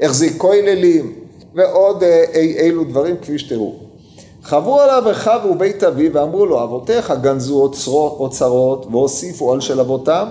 החזיק 0.00 0.36
כוללים 0.38 1.12
ועוד 1.54 2.02
uh, 2.02 2.06
אי, 2.34 2.56
אילו 2.58 2.84
דברים 2.84 3.16
כפי 3.16 3.38
שתראו. 3.38 3.74
חברו 4.42 4.80
עליו 4.80 5.10
אחיו 5.10 5.40
ובית 5.50 5.84
אביו 5.84 6.12
ואמרו 6.12 6.46
לו 6.46 6.64
אבותיך 6.64 7.12
גנזו 7.20 7.62
אוצרות, 7.62 8.16
אוצרות 8.18 8.86
והוסיפו 8.90 9.52
על 9.52 9.60
של 9.60 9.80
אבותם 9.80 10.28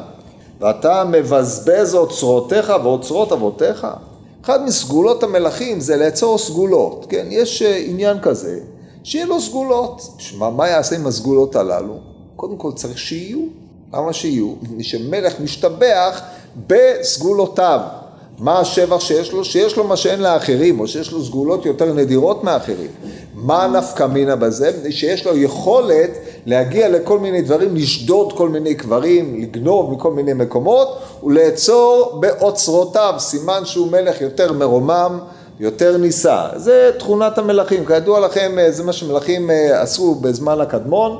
ואתה 0.59 1.03
מבזבז 1.03 1.95
אוצרותיך 1.95 2.73
ואוצרות 2.83 3.31
אבותיך? 3.31 3.87
אחד 4.43 4.65
מסגולות 4.65 5.23
המלכים 5.23 5.79
זה 5.79 5.97
לאצור 5.97 6.37
סגולות, 6.37 7.05
כן? 7.09 7.25
יש 7.29 7.61
אה, 7.61 7.77
עניין 7.77 8.17
כזה, 8.21 8.59
שיהיה 9.03 9.25
לו 9.25 9.41
סגולות. 9.41 10.01
שמה, 10.17 10.49
מה 10.49 10.67
יעשה 10.67 10.95
עם 10.95 11.07
הסגולות 11.07 11.55
הללו? 11.55 11.97
קודם 12.35 12.57
כל 12.57 12.71
צריך 12.71 12.97
שיהיו. 12.97 13.39
למה 13.93 14.13
שיהיו? 14.13 14.53
מפני 14.61 14.83
שמלך 14.83 15.39
משתבח 15.39 16.21
בסגולותיו. 16.67 17.79
מה 18.39 18.59
השבח 18.59 18.99
שיש 18.99 19.31
לו? 19.31 19.45
שיש 19.45 19.77
לו 19.77 19.83
מה 19.83 19.97
שאין 19.97 20.21
לאחרים, 20.21 20.79
או 20.79 20.87
שיש 20.87 21.11
לו 21.11 21.25
סגולות 21.25 21.65
יותר 21.65 21.93
נדירות 21.93 22.43
מאחרים. 22.43 22.91
מה 23.43 23.67
נפקא 23.67 24.03
מינה 24.03 24.35
בזה? 24.35 24.91
שיש 24.91 25.25
לו 25.25 25.37
יכולת 25.37 26.09
להגיע 26.45 26.89
לכל 26.89 27.19
מיני 27.19 27.41
דברים, 27.41 27.75
לשדוד 27.75 28.33
כל 28.33 28.49
מיני 28.49 28.75
קברים, 28.75 29.41
לגנוב 29.41 29.91
מכל 29.93 30.11
מיני 30.11 30.33
מקומות 30.33 30.99
ולעצור 31.23 32.17
באוצרותיו, 32.19 33.13
סימן 33.17 33.65
שהוא 33.65 33.91
מלך 33.91 34.21
יותר 34.21 34.53
מרומם, 34.53 35.19
יותר 35.59 35.97
נישא. 35.97 36.47
זה 36.55 36.91
תכונת 36.99 37.37
המלכים, 37.37 37.85
כידוע 37.85 38.19
לכם 38.19 38.55
זה 38.69 38.83
מה 38.83 38.93
שמלכים 38.93 39.51
אה, 39.51 39.81
עשו 39.81 40.15
בזמן 40.15 40.61
הקדמון. 40.61 41.17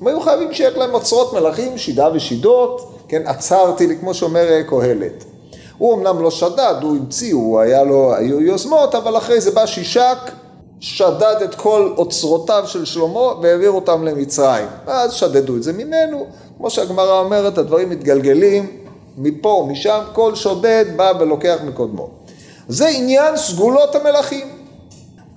הם 0.00 0.06
היו 0.06 0.20
חייבים 0.20 0.52
שיהיה 0.52 0.70
להם 0.76 0.94
אוצרות 0.94 1.32
מלכים, 1.32 1.78
שידה 1.78 2.08
ושידות, 2.14 2.92
כן, 3.08 3.22
עצרתי 3.26 3.86
לי, 3.86 3.96
כמו 3.96 4.14
שאומר 4.14 4.48
אה, 4.50 4.62
קהלת. 4.62 5.24
הוא 5.78 5.94
אמנם 5.94 6.22
לא 6.22 6.30
שדד, 6.30 6.74
הוא 6.82 6.96
המציא, 6.96 7.34
הוא 7.34 7.60
היה 7.60 7.84
לו, 7.84 8.14
היו 8.14 8.40
יוזמות, 8.40 8.94
אבל 8.94 9.16
אחרי 9.16 9.40
זה 9.40 9.50
בא 9.50 9.66
שישק, 9.66 10.18
שדד 10.80 11.36
את 11.44 11.54
כל 11.54 11.92
אוצרותיו 11.96 12.62
של 12.66 12.84
שלמה 12.84 13.34
והעביר 13.42 13.70
אותם 13.70 14.04
למצרים. 14.04 14.66
ואז 14.86 15.12
שדדו 15.12 15.56
את 15.56 15.62
זה 15.62 15.72
ממנו, 15.72 16.26
כמו 16.56 16.70
שהגמרא 16.70 17.20
אומרת, 17.20 17.58
הדברים 17.58 17.90
מתגלגלים 17.90 18.66
מפה 19.18 19.48
ומשם, 19.48 20.00
כל 20.12 20.34
שודד 20.34 20.84
בא 20.96 21.12
ולוקח 21.20 21.56
מקודמו. 21.64 22.08
זה 22.68 22.88
עניין 22.88 23.36
סגולות 23.36 23.94
המלכים. 23.94 24.46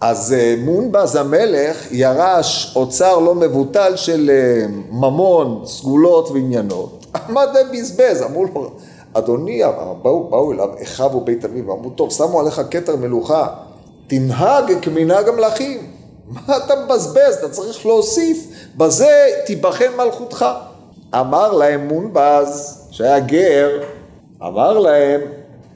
אז 0.01 0.33
אה, 0.33 0.55
מונבז 0.57 1.15
המלך 1.15 1.91
ירש 1.91 2.73
אוצר 2.75 3.19
לא 3.19 3.35
מבוטל 3.35 3.95
של 3.95 4.31
אה, 4.33 4.67
ממון, 4.91 5.61
סגולות 5.65 6.29
ועניינות. 6.29 7.05
עמד 7.29 7.47
ובזבז, 7.55 8.21
אמרו 8.21 8.45
לו, 8.45 8.71
אדוני, 9.13 9.61
באו, 10.01 10.23
באו 10.29 10.51
אליו 10.51 10.69
אחיו 10.83 11.09
ובית 11.15 11.45
אביו, 11.45 11.73
אמרו, 11.73 11.89
טוב, 11.89 12.11
שמו 12.11 12.39
עליך 12.39 12.61
כתר 12.71 12.95
מלוכה, 12.95 13.47
תנהג 14.07 14.73
כמנהג 14.81 15.29
המלכים. 15.29 15.91
מה 16.27 16.57
אתה 16.57 16.73
מבזבז? 16.85 17.35
אתה 17.39 17.49
צריך 17.49 17.85
להוסיף, 17.85 18.47
בזה 18.77 19.27
תיבחן 19.45 19.95
מלכותך. 19.97 20.45
אמר 21.15 21.51
להם 21.51 21.87
מונבז, 21.87 22.81
שהיה 22.91 23.19
גר, 23.19 23.69
אמר 24.41 24.79
להם, 24.79 25.21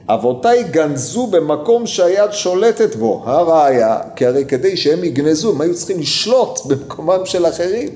אבותיי 0.08 0.64
גנזו 0.64 1.26
במקום 1.26 1.86
שהיד 1.86 2.32
שולטת 2.32 2.96
בו, 2.96 3.22
הראיה, 3.24 3.98
כי 4.16 4.26
הרי 4.26 4.44
כדי 4.44 4.76
שהם 4.76 5.04
יגנזו, 5.04 5.50
הם 5.50 5.60
היו 5.60 5.74
צריכים 5.74 6.00
לשלוט 6.00 6.66
במקומם 6.66 7.26
של 7.26 7.46
אחרים. 7.46 7.88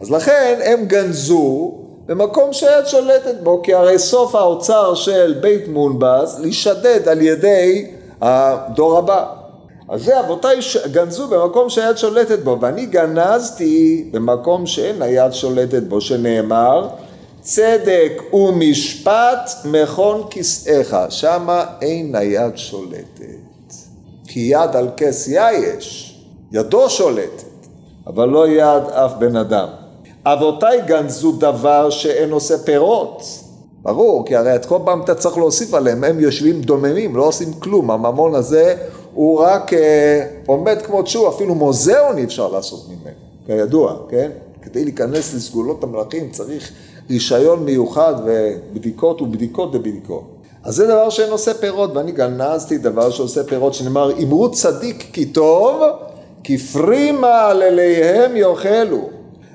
אז 0.00 0.10
לכן 0.10 0.58
הם 0.64 0.84
גנזו 0.84 1.74
במקום 2.06 2.52
שהיד 2.52 2.86
שולטת 2.86 3.34
בו, 3.42 3.62
כי 3.62 3.74
הרי 3.74 3.98
סוף 3.98 4.34
האוצר 4.34 4.94
של 4.94 5.38
בית 5.40 5.68
מונבז 5.68 6.38
להישדד 6.40 7.08
על 7.08 7.22
ידי 7.22 7.86
הדור 8.20 8.98
הבא. 8.98 9.39
אז 9.90 10.04
זה 10.04 10.20
אבותיי 10.20 10.58
גנזו 10.92 11.28
במקום 11.28 11.70
שהיד 11.70 11.96
שולטת 11.96 12.38
בו, 12.38 12.58
ואני 12.60 12.86
גנזתי 12.86 14.08
במקום 14.12 14.66
שאין 14.66 15.02
היד 15.02 15.32
שולטת 15.32 15.82
בו, 15.82 16.00
שנאמר 16.00 16.88
צדק 17.40 18.22
ומשפט 18.32 19.50
מכון 19.64 20.22
כסאיך, 20.30 20.96
שמה 21.08 21.64
אין 21.82 22.14
היד 22.14 22.56
שולטת. 22.56 23.74
כי 24.26 24.40
יד 24.40 24.76
על 24.76 24.88
כסייה 24.96 25.52
יש, 25.52 26.18
ידו 26.52 26.90
שולטת, 26.90 27.66
אבל 28.06 28.28
לא 28.28 28.48
יד 28.48 28.82
אף 28.90 29.12
בן 29.18 29.36
אדם. 29.36 29.68
אבותיי 30.24 30.80
גנזו 30.86 31.32
דבר 31.32 31.90
שאין 31.90 32.30
עושה 32.30 32.58
פירות. 32.58 33.22
ברור, 33.82 34.26
כי 34.26 34.36
הרי 34.36 34.54
את 34.54 34.66
כל 34.66 34.78
פעם 34.84 35.02
אתה 35.02 35.14
צריך 35.14 35.38
להוסיף 35.38 35.74
עליהם, 35.74 36.04
הם 36.04 36.20
יושבים 36.20 36.60
דוממים, 36.60 37.16
לא 37.16 37.22
עושים 37.22 37.52
כלום, 37.52 37.90
הממון 37.90 38.34
הזה 38.34 38.76
הוא 39.14 39.40
רק 39.40 39.72
אה, 39.72 40.26
עומד 40.46 40.82
כמו 40.82 41.02
תשוע, 41.02 41.28
אפילו 41.28 41.54
מוזיאון 41.54 42.18
אי 42.18 42.24
אפשר 42.24 42.48
לעשות 42.48 42.86
ממנו, 42.88 43.16
כידוע, 43.46 43.96
כן? 44.08 44.30
כדי 44.62 44.84
להיכנס 44.84 45.34
לסגולות 45.34 45.84
המלכים 45.84 46.30
צריך 46.30 46.72
רישיון 47.10 47.64
מיוחד 47.64 48.14
ובדיקות 48.24 49.22
ובדיקות 49.22 49.74
ובדיקות. 49.74 50.24
אז 50.64 50.74
זה 50.74 50.86
דבר 50.86 51.10
שאין 51.10 51.30
עושה 51.30 51.54
פירות, 51.54 51.96
ואני 51.96 52.12
גנזתי 52.12 52.78
דבר 52.78 53.10
שעושה 53.10 53.44
פירות, 53.44 53.74
שנאמר, 53.74 54.12
אמרו 54.22 54.50
צדיק 54.50 55.06
כי 55.12 55.26
טוב, 55.26 55.82
כפרי 56.44 57.12
מעלליהם 57.12 58.36
יאכלו. 58.36 59.08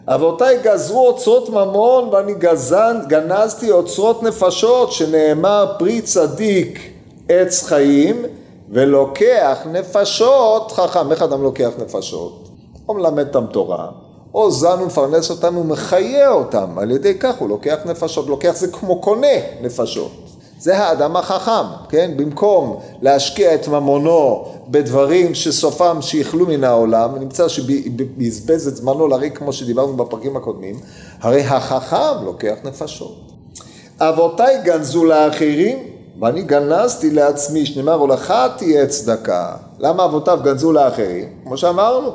אבותיי 0.07 0.57
גזרו 0.63 1.07
אוצרות 1.07 1.49
ממון 1.49 2.09
ואני 2.11 2.33
גזן, 2.33 2.97
גנזתי 3.07 3.71
אוצרות 3.71 4.23
נפשות, 4.23 4.91
שנאמר 4.91 5.75
פרי 5.79 6.01
צדיק 6.01 6.79
עץ 7.29 7.63
חיים, 7.63 8.25
ולוקח 8.69 9.57
נפשות 9.71 10.71
חכם. 10.71 11.11
איך 11.11 11.21
אדם 11.21 11.43
לוקח 11.43 11.69
נפשות? 11.81 12.49
או 12.89 12.93
מלמד 12.93 13.27
אותם 13.27 13.45
תורה, 13.51 13.87
או 14.33 14.51
זן 14.51 14.81
ומפרנס 14.81 15.31
אותם 15.31 15.57
ומחיה 15.57 16.31
אותם, 16.31 16.79
על 16.79 16.91
ידי 16.91 17.19
כך 17.19 17.35
הוא 17.37 17.49
לוקח 17.49 17.77
נפשות, 17.85 18.27
לוקח 18.27 18.55
זה 18.55 18.67
כמו 18.67 19.01
קונה 19.01 19.27
נפשות. 19.61 20.11
זה 20.59 20.77
האדם 20.77 21.15
החכם, 21.15 21.65
כן? 21.89 22.11
במקום 22.15 22.79
להשקיע 23.01 23.55
את 23.55 23.67
ממונו 23.67 24.45
בדברים 24.67 25.35
שסופם 25.35 26.01
שיכלו 26.01 26.45
מן 26.45 26.63
העולם, 26.63 27.15
נמצא 27.19 27.47
שבזבז 27.47 28.67
את 28.67 28.75
זמנו 28.75 29.07
לריק 29.07 29.37
כמו 29.37 29.53
שדיברנו 29.53 29.97
בפרקים 29.97 30.37
הקודמים, 30.37 30.75
הרי 31.21 31.41
החכם 31.41 32.25
לוקח 32.25 32.55
נפשות. 32.63 33.15
אבותיי 33.99 34.61
גנזו 34.63 35.05
לאחרים, 35.05 35.94
ואני 36.19 36.41
גנזתי 36.41 37.11
לעצמי, 37.11 37.65
שנאמר, 37.65 37.93
הולכה 37.93 38.47
תהיה 38.57 38.87
צדקה. 38.87 39.55
למה 39.79 40.05
אבותיו 40.05 40.39
גנזו 40.43 40.71
לאחרים? 40.71 41.27
כמו 41.43 41.57
שאמרנו, 41.57 42.11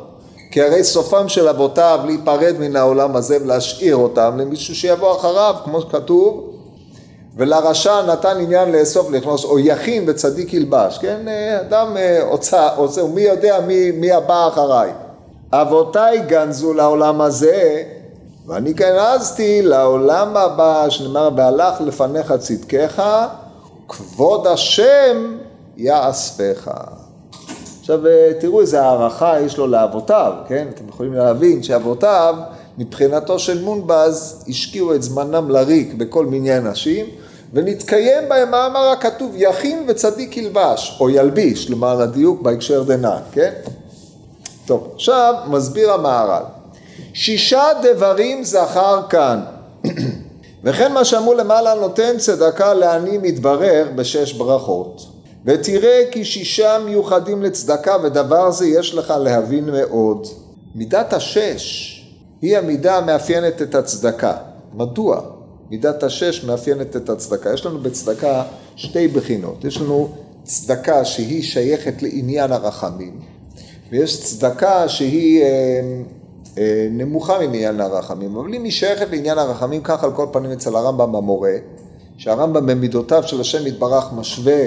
כי 0.50 0.62
הרי 0.62 0.84
סופם 0.84 1.28
של 1.28 1.48
אבותיו 1.48 2.00
להיפרד 2.04 2.54
מן 2.58 2.76
העולם 2.76 3.16
הזה 3.16 3.38
ולהשאיר 3.42 3.96
אותם 3.96 4.36
למישהו 4.38 4.74
שיבוא 4.74 5.16
אחריו, 5.16 5.54
כמו 5.64 5.80
שכתוב, 5.80 6.50
ולרשע 7.36 8.02
נתן 8.02 8.36
עניין 8.40 8.72
לאסוף 8.72 9.10
לכנוס, 9.10 9.44
או 9.44 9.58
יכין 9.58 10.04
וצדיק 10.06 10.54
ילבש, 10.54 10.98
כן? 10.98 11.20
אדם 11.60 11.96
עוצה, 12.22 12.62
אה, 12.62 12.76
עוצה, 12.76 13.04
ומי 13.04 13.20
יודע 13.20 13.60
מי, 13.66 13.90
מי 13.90 14.12
הבא 14.12 14.48
אחריי. 14.48 14.90
אבותיי 15.52 16.22
גנזו 16.26 16.72
לעולם 16.72 17.20
הזה, 17.20 17.82
ואני 18.46 18.72
גנזתי 18.72 19.62
לעולם 19.62 20.36
הבא, 20.36 20.86
שנאמר, 20.88 21.28
והלך 21.36 21.80
לפניך 21.80 22.32
צדקך, 22.38 23.02
כבוד 23.90 24.46
השם 24.46 25.36
יאספך. 25.76 26.70
עכשיו 27.80 28.06
אה, 28.06 28.32
תראו 28.40 28.60
איזה 28.60 28.82
הערכה 28.82 29.40
יש 29.40 29.58
לו 29.58 29.66
לאבותיו, 29.66 30.32
כן? 30.48 30.68
אתם 30.74 30.88
יכולים 30.88 31.12
להבין 31.12 31.62
שאבותיו 31.62 32.34
מבחינתו 32.78 33.38
של 33.38 33.62
מונבז 33.62 34.44
השקיעו 34.48 34.94
את 34.94 35.02
זמנם 35.02 35.50
לריק 35.50 35.94
בכל 35.94 36.26
מיני 36.26 36.56
אנשים 36.56 37.06
ונתקיים 37.52 38.28
בהם 38.28 38.50
מאמר 38.50 38.88
הכתוב 38.88 39.32
יכין 39.36 39.84
וצדיק 39.88 40.36
ילבש, 40.36 40.96
או 41.00 41.10
ילביש, 41.10 41.70
למען 41.70 42.00
הדיוק 42.00 42.42
בהקשר 42.42 42.82
דנן, 42.82 43.20
כן? 43.32 43.52
טוב, 44.66 44.90
עכשיו 44.94 45.34
מסביר 45.46 45.92
המהר"ל. 45.92 46.42
שישה 47.14 47.64
דברים 47.82 48.44
זכר 48.44 49.02
כאן. 49.08 49.40
וכן 50.64 50.92
מה 50.92 51.04
שאמרו 51.04 51.34
למעלה 51.34 51.74
נותן 51.74 52.18
צדקה 52.18 52.74
לעני 52.74 53.18
מתברר 53.18 53.88
בשש 53.94 54.32
ברכות. 54.32 55.06
ותראה 55.44 56.02
כי 56.10 56.24
שישה 56.24 56.78
מיוחדים 56.84 57.42
לצדקה 57.42 57.96
ודבר 58.02 58.50
זה 58.50 58.66
יש 58.66 58.94
לך 58.94 59.14
להבין 59.20 59.64
מאוד. 59.64 60.26
מידת 60.74 61.12
השש 61.12 61.96
היא 62.42 62.58
המידה 62.58 62.96
המאפיינת 62.96 63.62
את 63.62 63.74
הצדקה. 63.74 64.36
מדוע? 64.74 65.20
מידת 65.70 66.02
השש 66.02 66.44
מאפיינת 66.44 66.96
את 66.96 67.08
הצדקה. 67.08 67.52
יש 67.54 67.66
לנו 67.66 67.78
בצדקה 67.78 68.42
שתי 68.76 69.08
בחינות. 69.08 69.64
יש 69.64 69.80
לנו 69.80 70.08
צדקה 70.44 71.04
שהיא 71.04 71.42
שייכת 71.42 72.02
לעניין 72.02 72.52
הרחמים, 72.52 73.20
ויש 73.90 74.24
צדקה 74.24 74.88
שהיא 74.88 75.42
אה, 75.42 75.80
נמוכה 76.90 77.38
מעניין 77.38 77.80
הרחמים. 77.80 78.36
אבל 78.36 78.54
אם 78.54 78.64
היא 78.64 78.72
שייכת 78.72 79.10
לעניין 79.10 79.38
הרחמים, 79.38 79.80
כך 79.84 80.04
על 80.04 80.12
כל 80.12 80.26
פנים 80.32 80.52
אצל 80.52 80.76
הרמב"ם 80.76 81.12
במורה, 81.12 81.54
שהרמב"ם 82.16 82.66
במידותיו 82.66 83.22
של 83.22 83.40
השם 83.40 83.66
יתברך 83.66 84.12
משווה 84.12 84.66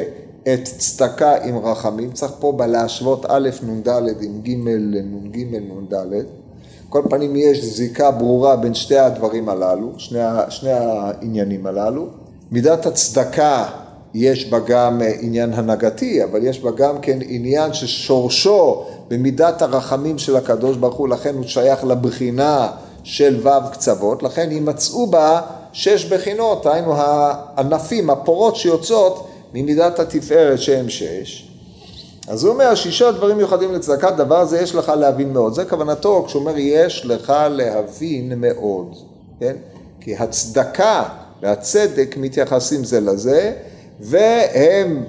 את 0.53 0.63
צדקה 0.63 1.35
עם 1.43 1.57
רחמים, 1.57 2.11
צריך 2.11 2.31
פה 2.39 2.51
בלהשוות 2.51 3.25
א' 3.29 3.49
נ"ד 3.63 3.87
עם 4.21 4.41
ג' 4.41 4.67
לנ"ג 4.67 5.55
נ"ד. 5.55 6.23
כל 6.89 7.01
פנים 7.09 7.35
יש 7.35 7.65
זיקה 7.65 8.11
ברורה 8.11 8.55
בין 8.55 8.73
שתי 8.73 8.97
הדברים 8.97 9.49
הללו, 9.49 9.91
שני, 9.97 10.19
שני 10.49 10.71
העניינים 10.71 11.65
הללו. 11.65 12.07
מידת 12.51 12.85
הצדקה 12.85 13.65
יש 14.13 14.49
בה 14.49 14.59
גם 14.59 15.01
עניין 15.19 15.53
הנהגתי, 15.53 16.23
אבל 16.23 16.45
יש 16.47 16.59
בה 16.59 16.71
גם 16.71 16.99
כן 17.01 17.19
עניין 17.27 17.73
ששורשו 17.73 18.85
במידת 19.07 19.61
הרחמים 19.61 20.17
של 20.17 20.35
הקדוש 20.35 20.77
ברוך 20.77 20.95
הוא, 20.95 21.09
לכן 21.09 21.35
הוא 21.35 21.43
שייך 21.43 21.83
לבחינה 21.83 22.71
של 23.03 23.47
ו' 23.47 23.71
קצוות, 23.71 24.23
לכן 24.23 24.51
יימצאו 24.51 25.07
בה 25.07 25.41
שש 25.73 26.05
בחינות, 26.05 26.65
היינו 26.65 26.93
הענפים, 26.95 28.09
הפורות 28.09 28.55
שיוצאות 28.55 29.27
ממידת 29.53 29.99
התפארת 29.99 30.59
שהם 30.59 30.89
שש. 30.89 31.49
אז 32.27 32.43
הוא 32.43 32.53
אומר, 32.53 32.75
שישה 32.75 33.11
דברים 33.11 33.37
מיוחדים 33.37 33.73
לצדקת 33.73 34.13
דבר 34.17 34.45
זה 34.45 34.61
יש 34.61 34.75
לך 34.75 34.89
להבין 34.89 35.33
מאוד. 35.33 35.53
זה 35.53 35.65
כוונתו 35.65 36.23
כשהוא 36.27 36.39
אומר, 36.39 36.53
יש 36.57 37.05
לך 37.05 37.33
להבין 37.49 38.33
מאוד, 38.35 38.95
כן? 39.39 39.55
כי 40.01 40.15
הצדקה 40.15 41.03
והצדק 41.41 42.15
מתייחסים 42.17 42.83
זה 42.83 42.99
לזה, 42.99 43.53
והם 43.99 45.03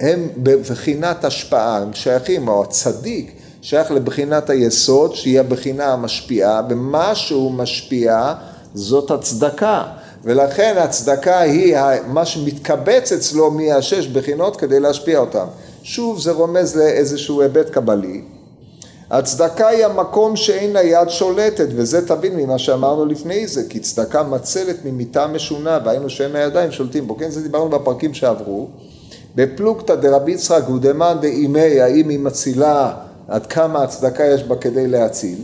הם 0.00 0.28
בבחינת 0.36 1.24
השפעה, 1.24 1.78
הם 1.78 1.92
שייכים, 1.92 2.48
או 2.48 2.62
הצדיק 2.62 3.32
שייך 3.62 3.90
לבחינת 3.90 4.50
היסוד, 4.50 5.14
שהיא 5.14 5.40
הבחינה 5.40 5.92
המשפיעה, 5.92 6.62
ומה 6.70 7.14
שהוא 7.14 7.52
משפיע 7.52 8.34
זאת 8.74 9.10
הצדקה. 9.10 9.82
ולכן 10.24 10.74
הצדקה 10.78 11.38
היא 11.38 11.76
מה 12.06 12.24
שמתקבץ 12.24 13.12
אצלו 13.12 13.50
מהשש 13.50 14.06
בחינות 14.06 14.56
כדי 14.56 14.80
להשפיע 14.80 15.18
אותם. 15.18 15.46
שוב 15.82 16.20
זה 16.20 16.32
רומז 16.32 16.76
לאיזשהו 16.76 17.42
היבט 17.42 17.70
קבלי. 17.70 18.22
הצדקה 19.12 19.68
היא 19.68 19.84
המקום 19.84 20.36
שאין 20.36 20.76
היד 20.76 21.08
שולטת, 21.08 21.66
וזה 21.76 22.08
תבין 22.08 22.36
ממה 22.36 22.58
שאמרנו 22.58 23.06
לפני 23.06 23.46
זה, 23.46 23.62
כי 23.68 23.80
צדקה 23.80 24.22
מצלת 24.22 24.76
ממיתה 24.84 25.26
משונה, 25.26 25.78
והיינו 25.84 26.10
שאין 26.10 26.36
הידיים 26.36 26.72
שולטים 26.72 27.06
בו, 27.06 27.16
כן, 27.16 27.30
זה 27.30 27.42
דיברנו 27.42 27.68
בפרקים 27.68 28.14
שעברו. 28.14 28.68
בפלוגתא 29.34 29.94
דרבי 29.94 30.32
יצחק 30.32 30.68
ודמאן 30.68 31.16
דאימי, 31.20 31.80
האם 31.80 32.08
היא 32.08 32.18
מצילה, 32.18 32.94
עד 33.28 33.46
כמה 33.46 33.82
הצדקה 33.82 34.24
יש 34.24 34.44
בה 34.44 34.56
כדי 34.56 34.86
להציל, 34.86 35.38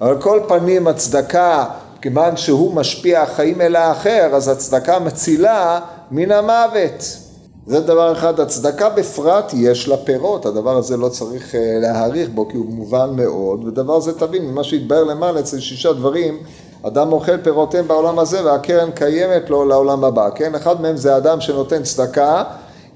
אבל 0.00 0.20
כל 0.20 0.40
פנים 0.48 0.86
הצדקה, 0.86 1.64
כיוון 2.02 2.36
שהוא 2.36 2.74
משפיע 2.74 3.26
חיים 3.26 3.60
אל 3.60 3.76
האחר, 3.76 4.30
אז 4.32 4.48
הצדקה 4.48 4.98
מצילה 4.98 5.80
מן 6.10 6.30
המוות. 6.30 7.29
זה 7.66 7.80
דבר 7.80 8.12
אחד, 8.12 8.40
הצדקה 8.40 8.88
בפרט 8.88 9.52
יש 9.56 9.88
לה 9.88 9.96
פירות, 9.96 10.46
הדבר 10.46 10.76
הזה 10.76 10.96
לא 10.96 11.08
צריך 11.08 11.54
אה, 11.54 11.78
להעריך 11.80 12.28
בו 12.28 12.48
כי 12.48 12.56
הוא 12.56 12.66
מובן 12.66 13.10
מאוד, 13.16 13.64
ודבר 13.64 14.00
זה 14.00 14.18
תבין, 14.18 14.46
ממה 14.46 14.64
שהתבהר 14.64 15.04
למעלה 15.04 15.40
אצל 15.40 15.60
שישה 15.60 15.92
דברים, 15.92 16.38
אדם 16.82 17.12
אוכל 17.12 17.36
פירותיהם 17.36 17.88
בעולם 17.88 18.18
הזה 18.18 18.44
והקרן 18.44 18.90
קיימת 18.90 19.50
לו 19.50 19.64
לעולם 19.64 20.04
הבא, 20.04 20.30
כן? 20.34 20.54
אחד 20.54 20.80
מהם 20.80 20.96
זה 20.96 21.16
אדם 21.16 21.40
שנותן 21.40 21.82
צדקה, 21.82 22.44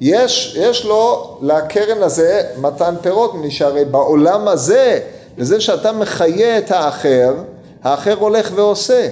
יש, 0.00 0.56
יש 0.60 0.84
לו 0.84 1.36
לקרן 1.42 2.02
הזה 2.02 2.42
מתן 2.60 2.94
פירות, 3.02 3.34
שהרי 3.48 3.84
בעולם 3.84 4.48
הזה, 4.48 5.00
בזה 5.38 5.60
שאתה 5.60 5.92
מחיה 5.92 6.58
את 6.58 6.70
האחר, 6.70 7.34
האחר 7.82 8.14
הולך 8.14 8.52
ועושה, 8.54 9.08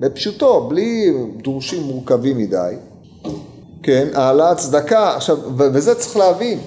בפשוטו, 0.00 0.60
בלי 0.60 1.14
דרושים 1.42 1.82
מורכבים 1.82 2.38
מדי. 2.38 2.74
כן, 3.82 4.08
העלאת 4.14 4.56
צדקה, 4.56 5.16
עכשיו, 5.16 5.38
וזה 5.56 5.94
צריך 5.94 6.16
להבין, 6.16 6.60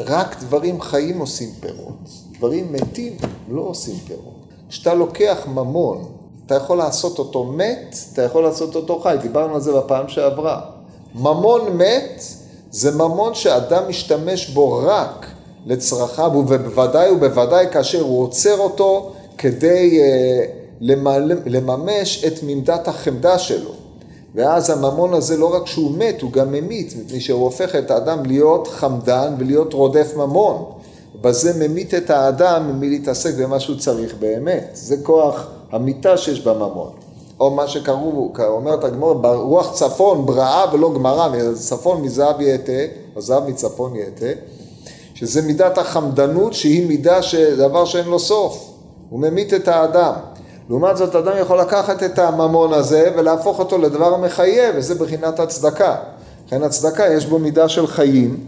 רק 0.00 0.36
דברים 0.40 0.80
חיים 0.80 1.18
עושים 1.18 1.50
פירות, 1.60 2.08
דברים 2.38 2.72
מתים 2.72 3.16
לא 3.48 3.60
עושים 3.60 3.94
פירות. 4.06 4.42
כשאתה 4.68 4.94
לוקח 4.94 5.38
ממון, 5.46 6.04
אתה 6.46 6.54
יכול 6.54 6.78
לעשות 6.78 7.18
אותו 7.18 7.44
מת, 7.44 7.96
אתה 8.12 8.22
יכול 8.22 8.42
לעשות 8.42 8.74
אותו 8.74 8.98
חי, 8.98 9.16
דיברנו 9.22 9.54
על 9.54 9.60
זה 9.60 9.72
בפעם 9.72 10.08
שעברה. 10.08 10.60
ממון 11.14 11.76
מת 11.76 12.22
זה 12.70 12.90
ממון 12.90 13.34
שאדם 13.34 13.88
משתמש 13.88 14.50
בו 14.50 14.80
רק 14.84 15.26
לצרכיו, 15.66 16.30
ובוודאי 16.34 17.10
ובוודאי 17.10 17.66
כאשר 17.72 18.00
הוא 18.00 18.22
עוצר 18.22 18.58
אותו 18.58 19.12
כדי 19.38 20.00
uh, 20.00 20.62
לממש 21.46 22.24
את 22.24 22.42
מידת 22.42 22.88
החמדה 22.88 23.38
שלו. 23.38 23.81
ואז 24.34 24.70
הממון 24.70 25.14
הזה 25.14 25.36
לא 25.36 25.54
רק 25.54 25.66
שהוא 25.66 25.90
מת, 25.98 26.22
הוא 26.22 26.32
גם 26.32 26.52
ממית, 26.52 26.94
מפני 27.04 27.20
שהוא 27.20 27.44
הופך 27.44 27.76
את 27.76 27.90
האדם 27.90 28.26
להיות 28.26 28.68
חמדן 28.68 29.34
ולהיות 29.38 29.72
רודף 29.72 30.12
ממון. 30.16 30.64
בזה 31.20 31.68
ממית 31.68 31.94
את 31.94 32.10
האדם 32.10 32.80
מלהתעסק 32.80 33.34
במה 33.34 33.60
שהוא 33.60 33.76
צריך 33.78 34.14
באמת. 34.20 34.70
זה 34.72 34.96
כוח 35.02 35.46
המיתה 35.72 36.16
שיש 36.16 36.40
בממון. 36.40 36.90
או 37.40 37.50
מה 37.50 37.68
שקראו, 37.68 38.32
אומרת 38.46 38.84
הגמור, 38.84 39.14
ברוח 39.14 39.72
צפון 39.72 40.26
בראה 40.26 40.64
ולא 40.74 40.94
גמרא, 40.94 41.28
צפון 41.54 42.02
מזהב 42.02 42.40
יהתה, 42.40 42.72
או 43.16 43.20
זהב 43.20 43.48
מצפון 43.48 43.96
יהתה, 43.96 44.40
שזה 45.14 45.42
מידת 45.42 45.78
החמדנות 45.78 46.54
שהיא 46.54 46.88
מידה, 46.88 47.20
דבר 47.56 47.84
שאין 47.84 48.08
לו 48.08 48.18
סוף. 48.18 48.70
הוא 49.10 49.20
ממית 49.20 49.54
את 49.54 49.68
האדם. 49.68 50.12
לעומת 50.72 50.96
זאת, 50.96 51.16
אדם 51.16 51.32
יכול 51.40 51.60
לקחת 51.60 52.02
את 52.02 52.18
הממון 52.18 52.72
הזה 52.72 53.10
ולהפוך 53.16 53.58
אותו 53.58 53.78
לדבר 53.78 54.16
מחייב, 54.16 54.74
וזה 54.76 54.94
בחינת 54.94 55.40
הצדקה. 55.40 55.96
לכן 56.46 56.62
הצדקה 56.62 57.06
יש 57.12 57.26
בו 57.26 57.38
מידה 57.38 57.68
של 57.68 57.86
חיים, 57.86 58.40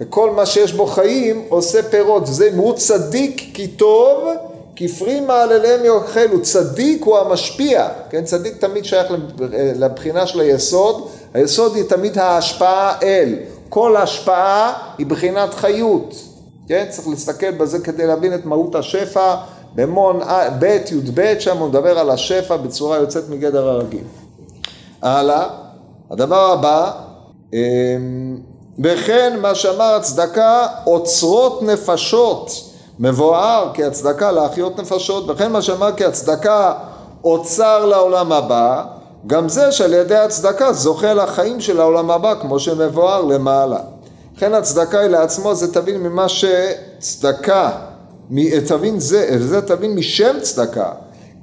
וכל 0.00 0.30
מה 0.30 0.46
שיש 0.46 0.72
בו 0.72 0.86
חיים 0.86 1.44
עושה 1.48 1.82
פירות. 1.82 2.26
זה 2.26 2.50
הוא 2.56 2.74
צדיק 2.76 3.50
כי 3.54 3.68
טוב, 3.68 4.28
כפרי 4.76 5.20
מעלליהם 5.20 5.84
יאכלו. 5.84 6.42
צדיק 6.42 7.04
הוא 7.04 7.18
המשפיע, 7.18 7.88
כן? 8.10 8.24
צדיק 8.24 8.56
תמיד 8.56 8.84
שייך 8.84 9.06
לבחינה 9.76 10.26
של 10.26 10.40
היסוד. 10.40 11.08
היסוד 11.34 11.76
היא 11.76 11.84
תמיד 11.84 12.18
ההשפעה 12.18 12.98
אל. 13.02 13.34
כל 13.68 13.96
השפעה 13.96 14.72
היא 14.98 15.06
בחינת 15.06 15.54
חיות. 15.54 16.14
כן? 16.68 16.84
צריך 16.88 17.08
להסתכל 17.08 17.50
בזה 17.50 17.78
כדי 17.78 18.06
להבין 18.06 18.34
את 18.34 18.46
מהות 18.46 18.74
השפע. 18.74 19.34
במון 19.74 20.20
ב' 20.58 20.64
י"ב 20.90 21.34
שם 21.38 21.58
הוא 21.58 21.68
מדבר 21.68 21.98
על 21.98 22.10
השפע 22.10 22.56
בצורה 22.56 22.96
יוצאת 22.96 23.28
מגדר 23.28 23.68
הרגיל. 23.68 24.04
הלאה, 25.02 25.48
הדבר 26.10 26.52
הבא, 26.52 26.90
אמ, 27.52 27.58
וכן 28.84 29.38
מה 29.40 29.54
שאמר 29.54 29.94
הצדקה 29.94 30.66
עוצרות 30.84 31.62
נפשות, 31.62 32.50
מבואר 32.98 33.70
כי 33.74 33.84
הצדקה 33.84 34.32
להחיות 34.32 34.80
נפשות, 34.80 35.24
וכן 35.28 35.52
מה 35.52 35.62
שאמר 35.62 35.92
כי 35.92 36.04
הצדקה 36.04 36.74
אוצר 37.24 37.84
לעולם 37.84 38.32
הבא, 38.32 38.84
גם 39.26 39.48
זה 39.48 39.72
שעל 39.72 39.94
ידי 39.94 40.16
הצדקה 40.16 40.72
זוכה 40.72 41.14
לחיים 41.14 41.60
של 41.60 41.80
העולם 41.80 42.10
הבא 42.10 42.34
כמו 42.40 42.58
שמבואר 42.58 43.20
למעלה. 43.20 43.78
לכן 44.36 44.54
הצדקה 44.54 45.00
היא 45.00 45.08
לעצמו 45.08 45.54
זה 45.54 45.74
תבין 45.74 46.02
ממה 46.02 46.26
שצדקה 46.28 47.70
תבין 48.66 49.00
זה, 49.00 49.36
זה 49.38 49.62
תבין 49.62 49.94
משם 49.94 50.36
צדקה, 50.42 50.92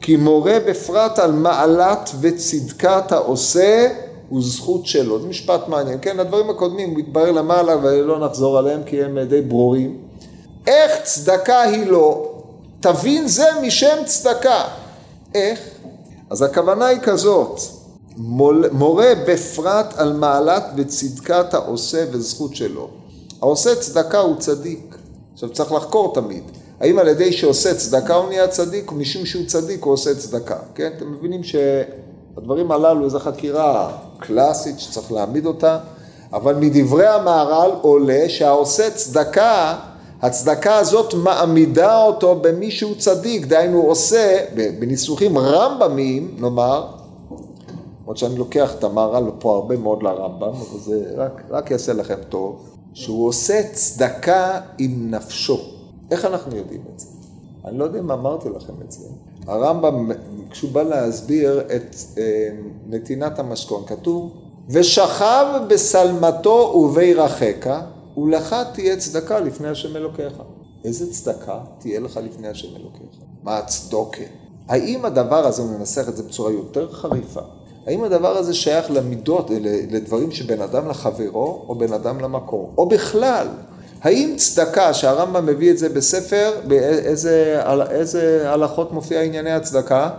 כי 0.02 0.16
מורה 0.16 0.58
בפרט 0.68 1.20
על 1.20 1.32
מעלת 1.32 2.10
וצדקת 2.22 3.12
העושה 3.12 3.88
הוא 4.30 4.42
זכות 4.44 4.86
שלו. 4.86 5.22
זה 5.22 5.28
משפט 5.28 5.68
מעניין. 5.68 5.98
כן, 6.02 6.20
הדברים 6.20 6.50
הקודמים 6.50 6.98
מתברר 6.98 7.32
למעלה 7.32 7.76
ולא 7.84 8.20
נחזור 8.26 8.58
עליהם 8.58 8.84
כי 8.86 9.04
הם 9.04 9.20
די 9.20 9.42
ברורים. 9.42 9.98
איך 10.68 10.92
צדקה 11.04 11.62
היא 11.62 11.86
לא? 11.86 12.32
תבין 12.80 13.28
זה 13.28 13.46
משם 13.62 13.98
צדקה. 14.06 14.64
איך? 15.36 15.60
אז 16.30 16.42
הכוונה 16.42 16.86
היא 16.86 17.00
כזאת, 17.00 17.60
מורה 18.72 19.12
בפרט 19.28 19.94
על 19.98 20.14
מעלת 20.14 20.64
וצדקת 20.78 21.54
העושה 21.54 22.06
וזכות 22.12 22.56
שלו. 22.56 22.90
העושה 23.42 23.76
צדקה 23.76 24.20
הוא 24.20 24.36
צדיק. 24.36 24.96
עכשיו 25.34 25.50
צריך 25.50 25.72
לחקור 25.72 26.14
תמיד. 26.14 26.44
האם 26.80 27.00
על 27.00 27.08
ידי 27.08 27.32
שעושה 27.32 27.76
צדקה 27.76 28.16
הוא 28.16 28.30
נהיה 28.30 28.48
צדיק, 28.48 28.92
או 28.92 28.96
משום 28.96 29.26
שהוא 29.26 29.46
צדיק 29.48 29.84
הוא 29.84 29.94
עושה 29.94 30.16
צדקה, 30.16 30.58
כן? 30.76 30.92
אתם 30.98 31.12
מבינים 31.12 31.42
שהדברים 31.44 32.72
הללו 32.72 33.10
זו 33.10 33.20
חקירה 33.20 33.92
קלאסית 34.20 34.80
שצריך 34.80 35.12
להעמיד 35.12 35.46
אותה, 35.46 35.80
אבל 36.34 36.56
מדברי 36.56 37.08
המהר"ל 37.08 37.72
עולה 37.82 38.26
שהעושה 38.28 38.92
צדקה, 38.92 39.76
הצדקה 40.22 40.76
הזאת 40.78 41.14
מעמידה 41.14 42.04
אותו 42.04 42.36
במי 42.36 42.72
שהוא 42.72 42.96
צדיק, 42.98 43.46
דהיינו 43.46 43.82
עושה, 43.82 44.38
בניסוחים 44.80 45.38
רמב"מים, 45.38 46.36
נאמר, 46.40 46.88
למרות 48.02 48.18
שאני 48.18 48.38
לוקח 48.38 48.74
את 48.80 48.84
המהר"ל 48.84 49.32
פה 49.40 49.56
הרבה 49.56 49.78
מאוד 49.78 50.04
לרמב"ם, 50.04 50.48
אבל 50.48 50.80
זה 50.80 51.04
רק, 51.18 51.42
רק 51.50 51.72
יעשה 51.72 51.94
לכם 51.94 52.18
טוב, 52.30 52.70
שהוא 52.94 53.28
עושה 53.28 53.62
צדקה 53.74 54.60
עם 54.78 55.12
נפשו. 55.12 55.79
איך 56.12 56.26
אנחנו 56.26 56.56
יודעים 56.56 56.82
את 56.94 57.00
זה? 57.00 57.08
אני 57.66 57.78
לא 57.78 57.84
יודע 57.84 58.00
אם 58.00 58.12
אמרתי 58.12 58.50
לכם 58.50 58.74
את 58.86 58.92
זה. 58.92 59.08
הרמב"ם, 59.48 60.12
כשהוא 60.50 60.72
בא 60.72 60.84
להסביר 60.84 61.62
את 61.76 61.96
אה, 62.18 62.50
נתינת 62.88 63.40
המשכון, 63.40 63.84
כתוב, 63.88 64.32
ושכב 64.70 65.46
בשלמתו 65.70 66.74
ובירכך, 66.76 67.82
ולך 68.18 68.56
תהיה 68.74 68.98
צדקה 68.98 69.40
לפני 69.40 69.68
השם 69.68 69.96
אלוקיך. 69.96 70.34
איזה 70.86 71.12
צדקה 71.12 71.60
תהיה 71.80 72.00
לך 72.00 72.20
לפני 72.24 72.48
השם 72.48 72.76
אלוקיך? 72.76 73.20
מה 73.44 73.58
הצדוקה? 73.58 74.24
האם 74.68 75.06
הדבר 75.06 75.48
הזה, 75.48 75.62
הוא 75.62 75.72
מנסח 75.72 76.10
את 76.10 76.18
זה 76.18 76.24
בצורה 76.24 76.52
יותר 76.52 76.92
חריפה, 76.92 77.42
האם 77.88 78.04
הדבר 78.04 78.38
הזה 78.38 78.54
שייך 78.54 78.92
למידות, 78.92 79.50
לדברים 79.92 80.32
שבין 80.32 80.62
אדם 80.62 80.90
לחברו, 80.90 81.66
או 81.70 81.76
בין 81.76 81.94
אדם 81.94 82.20
למקור, 82.20 82.74
או 82.78 82.90
בכלל, 82.90 83.48
האם 84.02 84.34
צדקה, 84.38 84.94
שהרמב"ם 84.94 85.46
מביא 85.46 85.72
את 85.72 85.78
זה 85.78 85.90
בספר, 85.90 86.52
באיזה 86.68 87.62
איזה 87.90 88.52
הלכות 88.52 88.92
מופיע 88.92 89.22
ענייני 89.22 89.52
הצדקה? 89.52 90.10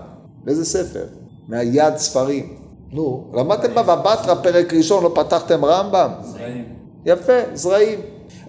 באיזה 0.45 0.65
ספר? 0.65 1.05
מהיד 1.49 1.97
ספרים. 1.97 2.57
נו, 2.93 3.25
למדתם 3.35 3.75
בבטרה 3.75 4.37
פרק 4.43 4.75
ראשון, 4.75 5.05
לא 5.05 5.13
פתחתם 5.15 5.65
רמב"ם? 5.65 6.11
זרעים. 6.23 6.65
יפה, 7.07 7.33
זרעים. 7.55 8.01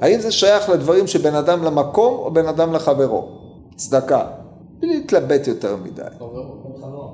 האם 0.01 0.19
זה 0.19 0.31
שייך 0.31 0.69
לדברים 0.69 1.07
שבין 1.07 1.35
אדם 1.35 1.63
למקום 1.63 2.13
או 2.13 2.31
בין 2.31 2.45
אדם 2.45 2.73
לחברו? 2.73 3.27
צדקה. 3.75 4.23
בלי 4.79 4.97
להתלבט 4.97 5.47
יותר 5.47 5.75
מדי. 5.75 6.01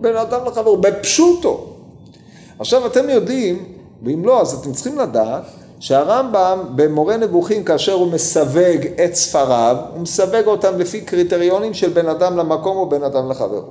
בין 0.02 0.16
אדם 0.16 0.46
לחברו, 0.46 0.78
בפשוטו. 0.78 1.74
עכשיו 2.60 2.86
אתם 2.86 3.10
יודעים, 3.10 3.74
ואם 4.04 4.26
לא, 4.26 4.42
אז 4.42 4.54
אתם 4.54 4.74
צריכים 4.74 5.00
לדעת 5.00 5.44
שהרמב"ם 5.80 6.60
במורה 6.76 7.18
נבוכים 7.18 7.64
כאשר 7.64 7.94
הוא 7.94 8.12
מסווג 8.12 8.88
את 9.06 9.16
ספריו, 9.16 9.78
הוא 9.94 10.02
מסווג 10.02 10.46
אותם 10.46 10.80
לפי 10.80 11.02
קריטריונים 11.02 11.74
של 11.74 11.90
בין 11.90 12.10
אדם 12.10 12.38
למקום 12.38 12.78
או 12.78 12.90
בין 12.90 13.04
אדם 13.04 13.32
לחברו. 13.32 13.62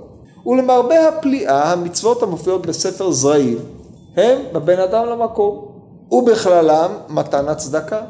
ולמרבה 0.46 1.08
הפליאה 1.08 1.72
המצוות 1.72 2.22
המופיעות 2.22 2.66
בספר 2.66 3.10
זרעים 3.10 3.58
הם 4.16 4.38
בבין 4.52 4.80
אדם 4.80 5.06
למקום, 5.06 5.68
ובכללם 6.10 6.90
מתן 7.08 7.48
הצדקה. 7.48 8.00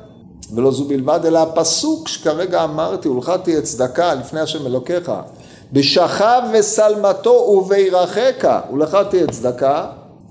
ולא 0.54 0.70
זו 0.70 0.84
בלבד, 0.84 1.20
אלא 1.24 1.38
הפסוק 1.38 2.08
שכרגע 2.08 2.64
אמרתי, 2.64 3.08
ולך 3.08 3.32
תהיה 3.42 3.62
צדקה 3.62 4.14
לפני 4.14 4.40
השם 4.40 4.66
אלוקיך, 4.66 5.12
בשכב 5.72 6.42
ושלמתו 6.52 7.30
ובירכך, 7.30 8.60
ולך 8.72 8.98
תהיה 9.10 9.26
צדקה, 9.26 9.86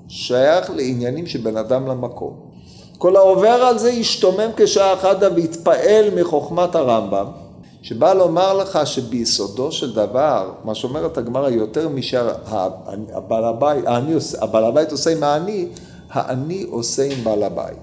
שייך 0.07 0.69
לעניינים 0.69 1.27
שבין 1.27 1.57
אדם 1.57 1.87
למקום. 1.87 2.44
כל 2.97 3.15
העובר 3.15 3.47
על 3.49 3.77
זה 3.77 3.91
ישתומם 3.91 4.49
כשעה 4.57 4.93
אחדה 4.93 5.27
ויתפעל 5.35 6.05
מחוכמת 6.15 6.75
הרמב"ם, 6.75 7.25
שבא 7.81 8.13
לומר 8.13 8.53
לך 8.53 8.79
שביסודו 8.85 9.71
של 9.71 9.95
דבר, 9.95 10.51
מה 10.63 10.75
שאומרת 10.75 11.17
הגמרא 11.17 11.49
יותר 11.49 11.89
משהבעל 11.89 13.43
הבית, 13.45 13.83
הבעל 14.41 14.65
הבית 14.65 14.91
עושה 14.91 15.11
עם 15.11 15.23
העני, 15.23 15.67
העני 16.09 16.65
עושה 16.69 17.03
עם 17.03 17.23
בעל 17.23 17.43
הבית. 17.43 17.77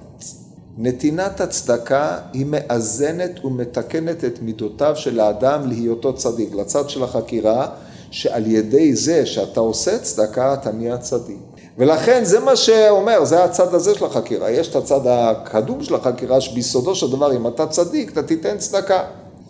נתינת 0.79 1.41
הצדקה 1.41 2.19
היא 2.33 2.47
מאזנת 2.49 3.45
ומתקנת 3.45 4.25
את 4.25 4.43
מידותיו 4.43 4.97
של 4.97 5.21
האדם 5.21 5.69
להיותו 5.69 6.15
צדיק, 6.15 6.55
לצד 6.55 6.89
של 6.89 7.03
החקירה, 7.03 7.67
שעל 8.11 8.47
ידי 8.47 8.95
זה 8.95 9.27
שאתה 9.27 9.61
עושה 9.61 9.99
צדקה 9.99 10.55
אתה 10.55 10.73
נהיה 10.73 10.99
צדיק. 10.99 11.52
ולכן 11.83 12.25
זה 12.25 12.41
מה 12.41 12.57
שאומר, 12.57 13.25
זה 13.25 13.45
הצד 13.45 13.75
הזה 13.75 13.95
של 13.95 14.05
החקירה. 14.05 14.51
יש 14.51 14.69
את 14.69 14.77
הצד 14.77 15.01
הקדום 15.07 15.83
של 15.85 15.95
החקירה, 15.95 16.41
שביסודו 16.41 16.95
של 16.95 17.11
דבר, 17.11 17.37
אם 17.37 17.47
אתה 17.47 17.67
צדיק, 17.67 18.13
אתה 18.13 18.23
תיתן 18.23 18.59
צדקה. 18.59 19.03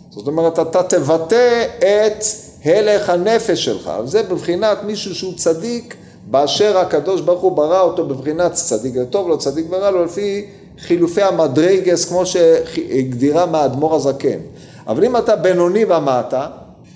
זאת 0.09 0.27
אומרת, 0.27 0.59
אתה 0.59 0.83
תבטא 0.83 1.65
את 1.77 2.23
הלך 2.65 3.09
הנפש 3.09 3.65
שלך. 3.65 3.91
זה 4.05 4.23
בבחינת 4.23 4.77
מישהו 4.83 5.15
שהוא 5.15 5.33
צדיק, 5.37 5.95
באשר 6.25 6.77
הקדוש 6.77 7.21
ברוך 7.21 7.41
הוא 7.41 7.51
ברא 7.51 7.81
אותו 7.81 8.05
בבחינת 8.05 8.53
צדיק 8.53 8.95
לטוב 8.95 9.29
לו, 9.29 9.37
צדיק 9.37 9.65
ורע 9.69 9.91
לו, 9.91 10.05
לפי 10.05 10.45
חילופי 10.79 11.21
המדרגס, 11.21 12.05
כמו 12.05 12.25
שהגדירה 12.25 13.45
מהאדמו"ר 13.45 13.95
הזקן. 13.95 14.39
אבל 14.87 15.05
אם 15.05 15.17
אתה 15.17 15.35
בינוני 15.35 15.85
ומטה, 15.85 16.47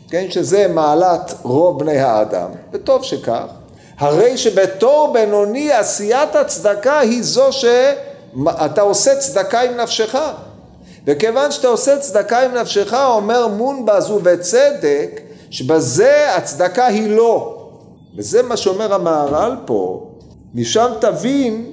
כן, 0.10 0.26
שזה 0.30 0.68
מעלת 0.68 1.34
רוב 1.42 1.80
בני 1.80 1.98
האדם, 1.98 2.50
וטוב 2.74 3.04
שכך, 3.04 3.46
הרי 3.98 4.38
שבתור 4.38 5.14
בינוני 5.14 5.72
עשיית 5.72 6.36
הצדקה 6.36 7.00
היא 7.00 7.24
זו 7.24 7.50
שאתה 7.52 8.82
עושה 8.82 9.16
צדקה 9.16 9.62
עם 9.62 9.78
נפשך. 9.78 10.16
וכיוון 11.08 11.52
שאתה 11.52 11.68
עושה 11.68 11.98
צדקה 11.98 12.46
עם 12.46 12.54
נפשך, 12.54 12.94
אומר 12.94 13.48
מונבז 13.48 14.12
ובצדק, 14.12 15.22
שבזה 15.50 16.36
הצדקה 16.36 16.86
היא 16.86 17.10
לא. 17.10 17.58
וזה 18.18 18.44
מה 18.44 18.58
שאומר 18.58 18.94
המהר"ל 18.94 19.56
פה, 19.66 20.08
משם 20.56 20.92
תבין, 21.02 21.66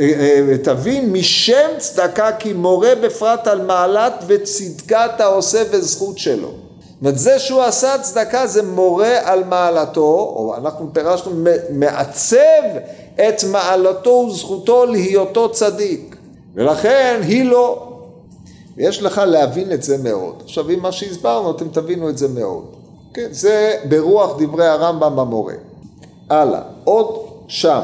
אה, 0.00 0.44
אה, 0.50 0.58
תבין 0.62 1.12
משם 1.12 1.68
צדקה 1.78 2.32
כי 2.32 2.52
מורה 2.52 2.94
בפרט 3.02 3.46
על 3.46 3.62
מעלת 3.62 4.24
וצדקת 4.26 5.20
העושה 5.20 5.62
וזכות 5.70 6.18
שלו. 6.18 6.61
אומרת, 7.02 7.18
זה 7.18 7.38
שהוא 7.38 7.62
עשה 7.62 7.98
צדקה 7.98 8.46
זה 8.46 8.62
מורה 8.62 9.18
על 9.22 9.44
מעלתו, 9.44 10.32
או 10.36 10.54
אנחנו 10.58 10.88
פירשנו, 10.92 11.32
מעצב 11.70 12.62
את 13.14 13.44
מעלתו 13.50 14.10
וזכותו 14.10 14.86
להיותו 14.86 15.48
צדיק. 15.48 16.16
ולכן 16.54 17.20
היא 17.24 17.44
לא. 17.44 17.88
ויש 18.76 19.02
לך 19.02 19.22
להבין 19.26 19.72
את 19.72 19.82
זה 19.82 19.98
מאוד. 19.98 20.42
עכשיו, 20.44 20.68
עם 20.68 20.80
מה 20.80 20.92
שהסברנו, 20.92 21.50
אתם 21.50 21.68
תבינו 21.68 22.08
את 22.08 22.18
זה 22.18 22.28
מאוד. 22.28 22.64
כן, 23.14 23.28
זה 23.30 23.76
ברוח 23.88 24.36
דברי 24.38 24.66
הרמב"ם 24.66 25.16
במורה. 25.16 25.54
הלאה, 26.30 26.60
עוד 26.84 27.26
שם. 27.48 27.80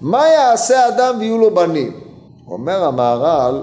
מה 0.00 0.28
יעשה 0.28 0.88
אדם 0.88 1.16
ויהיו 1.18 1.38
לו 1.38 1.54
בנים? 1.54 2.00
אומר 2.48 2.84
המהר"ל, 2.84 3.62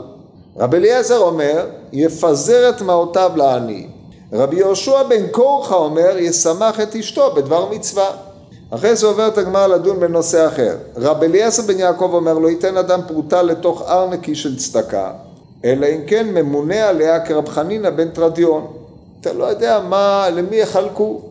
רבי 0.58 0.78
אליעזר 0.78 1.18
אומר, 1.18 1.66
יפזר 1.94 2.70
את 2.70 2.82
מעותיו 2.82 3.32
לעניים. 3.36 4.01
רבי 4.34 4.56
יהושע 4.56 5.04
בן 5.04 5.28
קורחה 5.28 5.76
אומר, 5.76 6.18
ישמח 6.18 6.80
את 6.80 6.96
אשתו 6.96 7.34
בדבר 7.36 7.70
מצווה. 7.70 8.12
אחרי 8.70 8.96
זה 8.96 9.08
עוברת 9.08 9.38
הגמרא 9.38 9.68
לדון 9.68 10.00
בנושא 10.00 10.48
אחר. 10.48 10.78
רבי 10.96 11.26
אליעזר 11.26 11.64
בן 11.64 11.80
יעקב 11.80 12.10
אומר, 12.14 12.34
לא 12.34 12.50
ייתן 12.50 12.78
אדם 12.78 13.00
פרוטה 13.08 13.42
לתוך 13.42 13.82
הר 13.82 14.10
נקי 14.10 14.36
של 14.36 14.58
צדקה, 14.58 15.12
אלא 15.66 15.86
אם 15.86 16.02
כן 16.08 16.28
ממונה 16.28 16.90
עליה 16.90 17.26
כרב 17.26 17.50
חנינא 17.50 17.90
בן 17.90 18.10
תרדיון. 18.10 18.68
אתה 19.22 19.34
לא 19.34 19.44
יודע 19.44 19.80
מה, 19.80 20.30
למי 20.34 20.56
יחלקו. 20.56 21.22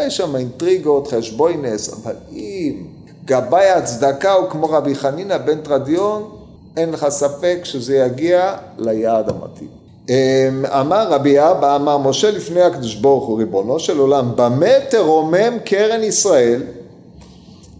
יש 0.00 0.16
שם 0.16 0.36
אינטריגות, 0.36 1.08
חשבוינס, 1.08 1.94
אבל 1.94 2.14
אם 2.32 2.84
גבאי 3.24 3.70
הצדקה 3.70 4.32
הוא 4.32 4.50
כמו 4.50 4.66
רבי 4.66 4.94
חנינא 4.94 5.38
בן 5.38 5.60
תרדיון, 5.60 6.30
אין 6.76 6.90
לך 6.90 7.08
ספק 7.08 7.58
שזה 7.64 7.96
יגיע 7.96 8.56
ליעד 8.78 9.28
המתאים. 9.28 9.77
אמ, 10.08 10.66
אמר 10.66 11.08
רבי 11.10 11.40
אבא, 11.40 11.76
אמר 11.76 11.98
משה 11.98 12.30
לפני 12.30 12.62
הקדוש 12.62 12.94
ברוך 12.94 13.26
הוא 13.26 13.38
ריבונו 13.38 13.80
של 13.80 13.98
עולם, 13.98 14.32
במה 14.36 14.80
תרומם 14.90 15.58
קרן 15.64 16.02
ישראל? 16.02 16.62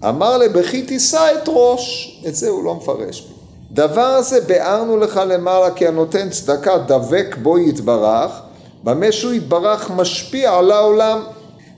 אמר 0.08 0.38
לבכי 0.38 0.82
תישא 0.82 1.26
את 1.34 1.48
ראש, 1.48 2.14
את 2.28 2.34
זה 2.36 2.48
הוא 2.48 2.64
לא 2.64 2.74
מפרש. 2.74 3.28
דבר 3.72 4.00
הזה 4.00 4.40
ביארנו 4.40 4.96
לך 4.96 5.20
למעלה 5.28 5.70
כי 5.70 5.86
הנותן 5.86 6.30
צדקה 6.30 6.78
דבק 6.78 7.36
בו 7.42 7.58
יתברך, 7.58 8.30
במה 8.84 9.12
שהוא 9.12 9.32
יתברך 9.32 9.90
משפיע 9.90 10.52
על 10.52 10.70
העולם. 10.70 11.20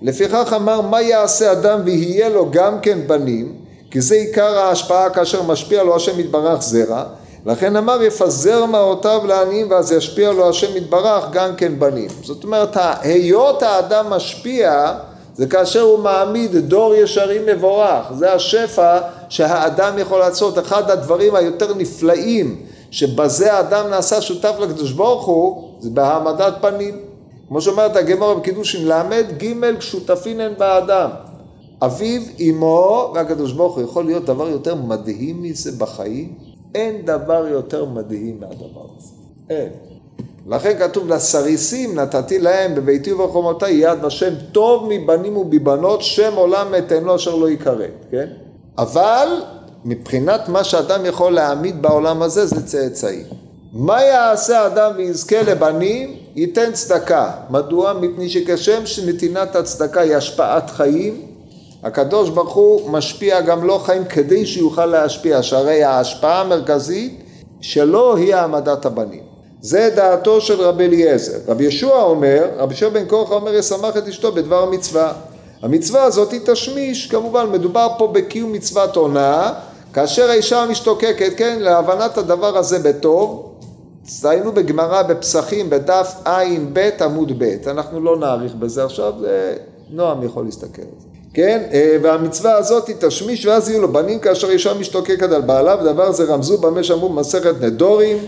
לפיכך 0.03 0.53
אמר 0.57 0.81
מה 0.81 1.03
יעשה 1.03 1.53
אדם 1.53 1.81
ויהיה 1.85 2.29
לו 2.29 2.51
גם 2.51 2.81
כן 2.81 2.99
בנים, 3.07 3.55
כי 3.91 4.01
זה 4.01 4.15
עיקר 4.15 4.59
ההשפעה 4.59 5.11
כאשר 5.11 5.43
משפיע 5.43 5.83
לו 5.83 5.97
השם 5.97 6.21
יתברך 6.21 6.63
זרע, 6.63 7.05
לכן 7.47 7.77
אמר 7.77 8.03
יפזר 8.03 8.67
מעותיו 8.67 9.21
לעניים 9.27 9.71
ואז 9.71 9.93
ישפיע 9.93 10.33
לו 10.33 10.49
השם 10.49 10.77
יתברך 10.77 11.25
גם 11.33 11.57
כן 11.57 11.79
בנים. 11.79 12.09
זאת 12.23 12.45
אומרת, 12.45 12.77
היות 13.03 13.63
האדם 13.63 14.11
משפיע 14.11 14.93
זה 15.35 15.47
כאשר 15.47 15.81
הוא 15.81 15.99
מעמיד 15.99 16.57
דור 16.57 16.95
ישרים 16.95 17.47
מבורך, 17.47 18.13
זה 18.13 18.33
השפע 18.33 18.99
שהאדם 19.29 19.99
יכול 19.99 20.19
לעשות, 20.19 20.59
אחד 20.59 20.91
הדברים 20.91 21.35
היותר 21.35 21.75
נפלאים 21.75 22.57
שבזה 22.91 23.53
האדם 23.53 23.91
נעשה 23.91 24.21
שותף 24.21 24.55
לקדוש 24.61 24.93
ברוך 24.93 25.27
הוא, 25.27 25.71
זה 25.81 25.91
בהעמדת 25.91 26.55
פנים. 26.61 26.97
כמו 27.49 27.61
שאומרת 27.61 27.97
הגמרא 27.97 28.35
בקידושין 28.35 28.89
ל', 28.89 29.23
ג' 29.39 29.81
שותפין 29.81 30.41
הן 30.41 30.53
באדם. 30.59 31.11
אביו, 31.83 32.23
אמו 32.41 33.13
והקדוש 33.15 33.53
ברוך 33.53 33.77
הוא 33.77 33.85
יכול 33.85 34.05
להיות 34.05 34.25
דבר 34.25 34.49
יותר 34.49 34.75
מדהים 34.75 35.43
מזה 35.43 35.73
בחיים? 35.79 36.50
אין 36.75 37.03
דבר 37.05 37.47
יותר 37.51 37.85
מדהים 37.85 38.41
מהדבר 38.41 38.87
הזה. 38.99 39.13
אין. 39.51 39.69
לכן 40.47 40.79
כתוב 40.79 41.09
לסריסים 41.09 41.99
נתתי 41.99 42.39
להם 42.39 42.75
בביתי 42.75 43.13
ובחומותיי 43.13 43.75
יד 43.75 44.05
ושם 44.05 44.35
טוב 44.53 44.87
מבנים 44.89 45.37
ומבנות 45.37 46.03
שם 46.03 46.33
עולם 46.37 46.75
אתן 46.79 47.05
לו 47.05 47.17
אשר 47.17 47.35
לא 47.35 47.51
יכרת, 47.51 48.05
כן? 48.11 48.27
אבל 48.79 49.29
מבחינת 49.85 50.49
מה 50.49 50.65
שאדם 50.65 51.07
יכול 51.07 51.33
להעמיד 51.33 51.83
בעולם 51.83 52.23
הזה 52.23 52.47
זה 52.47 52.67
צאצאים. 52.67 53.27
מה 53.73 54.03
יעשה 54.03 54.67
אדם 54.67 54.93
ויזכה 54.97 55.43
לבנים? 55.43 56.17
ייתן 56.37 56.73
צדקה. 56.73 57.31
מדוע? 57.51 57.93
מפני 57.93 58.29
שכשם 58.29 58.87
שנתינת 58.87 59.57
הצדקה 59.57 60.01
היא 60.01 60.17
השפעת 60.17 60.71
חיים, 60.71 61.23
הקדוש 61.83 62.31
ברוך 62.31 62.55
הוא 62.55 62.91
משפיע 62.91 63.41
גם 63.41 63.65
לו 63.65 63.79
חיים 63.79 64.05
כדי 64.05 64.47
שיוכל 64.47 64.87
להשפיע, 64.87 65.43
שהרי 65.43 65.83
ההשפעה 65.83 66.41
המרכזית 66.41 67.23
שלו 67.61 68.17
היא 68.17 68.35
העמדת 68.35 68.87
הבנים. 68.87 69.23
זה 69.61 69.91
דעתו 69.97 70.41
של 70.41 70.61
רבי 70.61 70.85
אליעזר. 70.85 71.39
רבי 71.49 71.65
ישוע 71.65 72.03
אומר, 72.03 72.49
רבי 72.57 72.75
ישוע 72.75 72.89
בן 72.89 73.09
כורחה 73.09 73.35
אומר, 73.35 73.55
ישמח 73.55 73.97
את 73.97 74.09
אשתו 74.09 74.33
בדבר 74.33 74.63
המצווה. 74.63 75.13
המצווה 75.63 76.03
הזאת 76.03 76.33
היא 76.33 76.41
תשמיש, 76.45 77.07
כמובן 77.07 77.47
מדובר 77.53 77.89
פה 77.99 78.07
בקיום 78.07 78.53
מצוות 78.53 78.97
עונה, 78.97 79.53
כאשר 79.93 80.31
האישה 80.31 80.67
משתוקקת, 80.71 81.33
כן, 81.37 81.59
להבנת 81.61 82.19
הדבר 82.19 82.59
הזה 82.59 82.79
בטוב, 82.79 83.53
היינו 84.25 84.53
בגמרא 84.53 85.03
בפסחים 85.03 85.71
בדף 85.71 86.15
ע"ב 86.25 86.91
עמוד 87.01 87.33
ב', 87.39 87.57
אנחנו 87.67 88.01
לא 88.01 88.19
נאריך 88.19 88.55
בזה 88.55 88.85
עכשיו, 88.85 89.13
נועם 89.91 90.23
יכול 90.23 90.45
להסתכל 90.45 90.83
על 90.83 90.89
זה. 90.99 91.10
כן, 91.35 91.63
אה, 91.73 91.97
והמצווה 92.03 92.57
הזאת 92.57 92.89
היא 92.89 92.97
תשמיש 93.01 93.47
ואז 93.47 93.71
יהיו 93.71 93.81
לו 93.81 93.93
בנים 93.93 94.19
כאשר 94.19 94.51
אישה 94.51 94.75
משתוקקת 94.75 95.33
על 95.33 95.41
בעליו, 95.41 95.79
דבר 95.85 96.13
זה 96.13 96.25
רמזו 96.25 96.59
במה 96.59 96.83
שאמרו 96.83 97.09
במסכת 97.09 97.55
נדורים. 97.61 98.19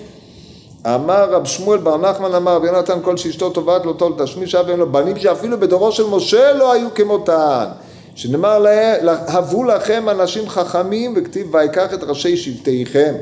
אמר 0.87 1.31
רב 1.31 1.45
שמואל 1.45 1.79
בר 1.79 1.97
נחמן 1.97 2.35
אמר 2.35 2.55
רבי 2.55 2.67
יונתן 2.67 2.99
כל 3.03 3.17
שאשתו 3.17 3.51
טובעת 3.51 3.85
לו 3.85 3.93
טול 3.93 4.13
תשמיש 4.19 4.55
אב 4.55 4.69
אין 4.69 4.79
לו 4.79 4.93
בנים 4.93 5.19
שאפילו 5.19 5.61
בדורו 5.61 5.93
של 5.93 6.07
משה 6.07 6.53
לא 6.53 6.73
היו 6.73 6.89
כמותן. 6.95 7.65
שנאמר 8.15 8.59
להם 8.59 9.09
הבו 9.09 9.65
לכם 9.65 10.09
אנשים 10.09 10.49
חכמים 10.49 11.15
וכתיב 11.17 11.55
ויקח 11.55 11.95
את 11.95 12.03
ראשי 12.03 12.37
שבטיכם. 12.37 13.15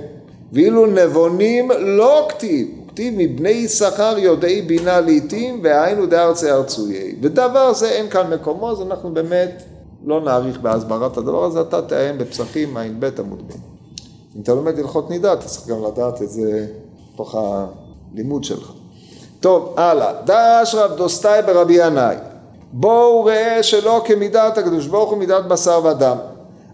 ואילו 0.52 0.86
נבונים 0.86 1.70
לא 1.78 2.26
כתיב 2.28 2.68
כתיב 3.00 3.14
מבני 3.16 3.50
יששכר 3.50 4.14
יודעי 4.18 4.62
בינה 4.62 5.00
לעתים 5.00 5.60
והיינו 5.62 6.06
דארצי 6.06 6.50
ארצויי 6.50 7.14
ודבר 7.22 7.72
זה 7.72 7.88
אין 7.88 8.10
כאן 8.10 8.30
מקומו 8.30 8.70
אז 8.70 8.82
אנחנו 8.82 9.14
באמת 9.14 9.62
לא 10.04 10.20
נאריך 10.20 10.60
בהסברת 10.60 11.16
הדבר 11.16 11.44
הזה 11.44 11.60
אתה 11.60 11.82
תאם 11.82 12.18
בפסחים 12.18 12.76
ע"ב 12.76 13.04
עמוד 13.18 13.48
ב 13.48 13.52
אם 14.36 14.40
אתה 14.42 14.54
לומד 14.54 14.78
הלכות 14.78 15.10
נידה 15.10 15.32
אתה 15.32 15.42
צריך 15.42 15.68
גם 15.68 15.84
לדעת 15.84 16.22
את 16.22 16.30
זה 16.30 16.66
בתוך 17.14 17.34
הלימוד 18.14 18.44
שלך. 18.44 18.72
טוב, 19.40 19.74
הלאה. 19.76 20.12
דש 20.24 20.74
רב 20.74 20.96
דוסטאי 20.96 21.42
ברבי 21.42 21.86
ינאי. 21.86 22.16
בואו 22.72 23.24
ראה 23.24 23.62
שלא 23.62 24.02
כמידת 24.04 24.58
הקדוש 24.58 24.86
ברוך 24.86 25.10
הוא 25.10 25.18
מידת 25.18 25.44
בשר 25.44 25.80
ודם. 25.84 26.16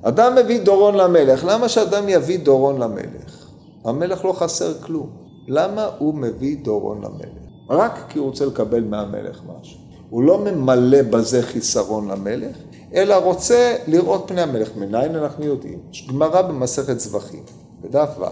אדם 0.03 0.35
מביא 0.35 0.61
דורון 0.61 0.95
למלך, 0.95 1.45
למה 1.49 1.69
שאדם 1.69 2.09
יביא 2.09 2.39
דורון 2.39 2.79
למלך? 2.79 3.47
המלך 3.85 4.25
לא 4.25 4.33
חסר 4.33 4.75
כלום. 4.81 5.26
למה 5.49 5.91
הוא 5.99 6.15
מביא 6.15 6.57
דורון 6.63 6.99
למלך? 6.99 7.47
רק 7.71 8.05
כי 8.09 8.19
הוא 8.19 8.27
רוצה 8.27 8.47
לקבל 8.47 8.85
מהמלך 8.85 9.41
משהו. 9.61 9.79
הוא 10.11 10.23
לא 10.23 10.39
ממלא 10.39 11.03
בזה 11.03 11.43
חיסרון 11.43 12.09
למלך, 12.09 12.57
אלא 12.95 13.15
רוצה 13.15 13.77
לראות 13.87 14.25
פני 14.27 14.41
המלך. 14.41 14.77
מניין 14.77 15.15
אנחנו 15.15 15.45
יודעים? 15.45 15.79
יש 15.93 16.09
גמרא 16.09 16.43
במסכת 16.43 17.01
זבחים, 17.01 17.43
בדף 17.81 18.09
ו'. 18.19 18.25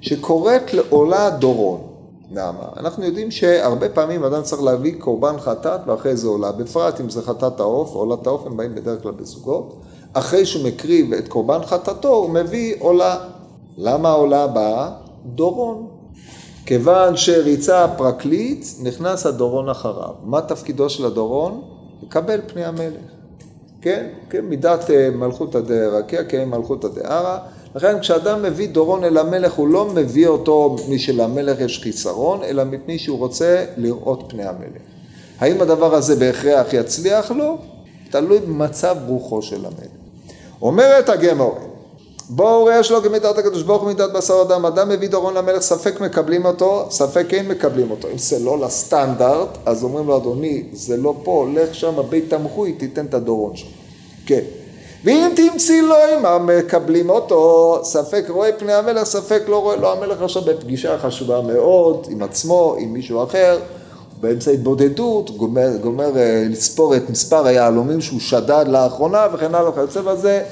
שקוראת 0.00 0.74
לעולה 0.74 1.30
דורון. 1.30 1.80
למה? 2.32 2.68
אנחנו 2.76 3.04
יודעים 3.04 3.30
שהרבה 3.30 3.88
פעמים 3.88 4.24
אדם 4.24 4.42
צריך 4.42 4.62
להביא 4.62 4.94
קורבן 4.98 5.38
חטאת 5.38 5.80
ואחרי 5.86 6.16
זה 6.16 6.28
עולה, 6.28 6.52
בפרט 6.52 7.00
אם 7.00 7.10
זה 7.10 7.22
חטאת 7.22 7.60
העוף, 7.60 7.94
עולת 7.94 8.26
העוף 8.26 8.46
הם 8.46 8.56
באים 8.56 8.74
בדרך 8.74 9.02
כלל 9.02 9.12
בזוגות, 9.12 9.80
אחרי 10.12 10.46
שהוא 10.46 10.64
מקריב 10.64 11.12
את 11.12 11.28
קורבן 11.28 11.62
חטאתו 11.64 12.08
הוא 12.08 12.30
מביא 12.30 12.74
עולה. 12.78 13.18
למה 13.78 14.08
העולה 14.08 14.46
באה? 14.46 14.90
דורון. 15.26 15.86
כיוון 16.70 17.16
שריצה 17.16 17.84
הפרקליט, 17.84 18.64
נכנס 18.82 19.26
הדורון 19.26 19.68
אחריו. 19.68 20.14
מה 20.24 20.40
תפקידו 20.40 20.90
של 20.90 21.06
הדורון? 21.06 21.62
לקבל 22.02 22.40
פני 22.46 22.64
המלך. 22.64 23.00
כן? 23.82 24.06
כן, 24.30 24.44
מידת 24.44 24.90
מלכותא 25.14 25.60
דרקיע, 25.60 26.44
מלכותא 26.44 26.88
דערא. 26.88 27.38
לכן 27.74 28.00
כשאדם 28.00 28.42
מביא 28.42 28.68
דורון 28.68 29.04
אל 29.04 29.18
המלך, 29.18 29.52
הוא 29.52 29.68
לא 29.68 29.86
מביא 29.94 30.26
אותו 30.28 30.76
מפני 30.78 30.98
שלמלך 30.98 31.60
יש 31.60 31.80
חיסרון, 31.82 32.44
אלא 32.44 32.64
מפני 32.64 32.98
שהוא 32.98 33.18
רוצה 33.18 33.64
לראות 33.76 34.24
פני 34.28 34.44
המלך. 34.44 34.82
האם 35.38 35.60
הדבר 35.60 35.94
הזה 35.94 36.16
בהכרח 36.16 36.72
יצליח 36.72 37.30
לו? 37.30 37.58
תלוי 38.10 38.38
במצב 38.38 38.96
רוחו 39.06 39.42
של 39.42 39.64
המלך. 39.64 39.90
אומרת 40.62 41.08
הגמור, 41.08 41.58
בואו 42.32 42.64
ראה 42.64 42.82
שלא 42.82 43.00
כמידת 43.04 43.38
הקדוש 43.38 43.62
ברוך 43.62 43.82
הוא 43.82 43.88
מידת 43.88 44.12
בשר 44.12 44.42
אדם, 44.42 44.66
אדם 44.66 44.88
מביא 44.88 45.08
דורון 45.08 45.34
למלך, 45.34 45.62
ספק 45.62 46.00
מקבלים 46.00 46.44
אותו, 46.44 46.86
ספק 46.90 47.26
כן 47.28 47.48
מקבלים 47.48 47.90
אותו. 47.90 48.08
אם 48.12 48.18
זה 48.18 48.38
לא 48.38 48.58
לסטנדרט, 48.58 49.48
אז 49.66 49.84
אומרים 49.84 50.06
לו, 50.06 50.16
אדוני, 50.16 50.64
זה 50.72 50.96
לא 50.96 51.14
פה, 51.24 51.46
לך 51.54 51.74
שם 51.74 51.94
בית 52.08 52.30
תמחוי, 52.30 52.72
תיתן 52.72 53.06
את 53.06 53.14
הדורון 53.14 53.56
שלך. 53.56 53.68
כן. 54.26 54.40
ואם 55.04 55.28
תמצאי 55.36 55.82
לו 55.82 55.94
עמם 55.94 56.50
מקבלים 56.58 57.10
אותו, 57.10 57.78
ספק 57.82 58.24
רואה 58.28 58.52
פני 58.52 58.72
המלך, 58.72 59.04
ספק 59.04 59.42
לא 59.48 59.62
רואה 59.62 59.76
לו 59.76 59.92
המלך 59.92 60.22
עכשיו 60.22 60.42
בפגישה 60.42 60.98
חשובה 60.98 61.40
מאוד 61.40 62.06
עם 62.10 62.22
עצמו, 62.22 62.76
עם 62.78 62.92
מישהו 62.92 63.24
אחר, 63.24 63.58
באמצע 64.20 64.50
התבודדות, 64.50 65.30
גומר, 65.36 65.76
גומר 65.82 66.18
אה, 66.18 66.46
לספור 66.50 66.96
את 66.96 67.10
מספר 67.10 67.46
היהלומים 67.46 68.00
שהוא 68.00 68.20
שדד 68.20 68.64
לאחרונה 68.68 69.26
וכן 69.32 69.54
הלאה 69.54 69.70
וכיוצא 69.70 70.00
בזה, 70.00 70.42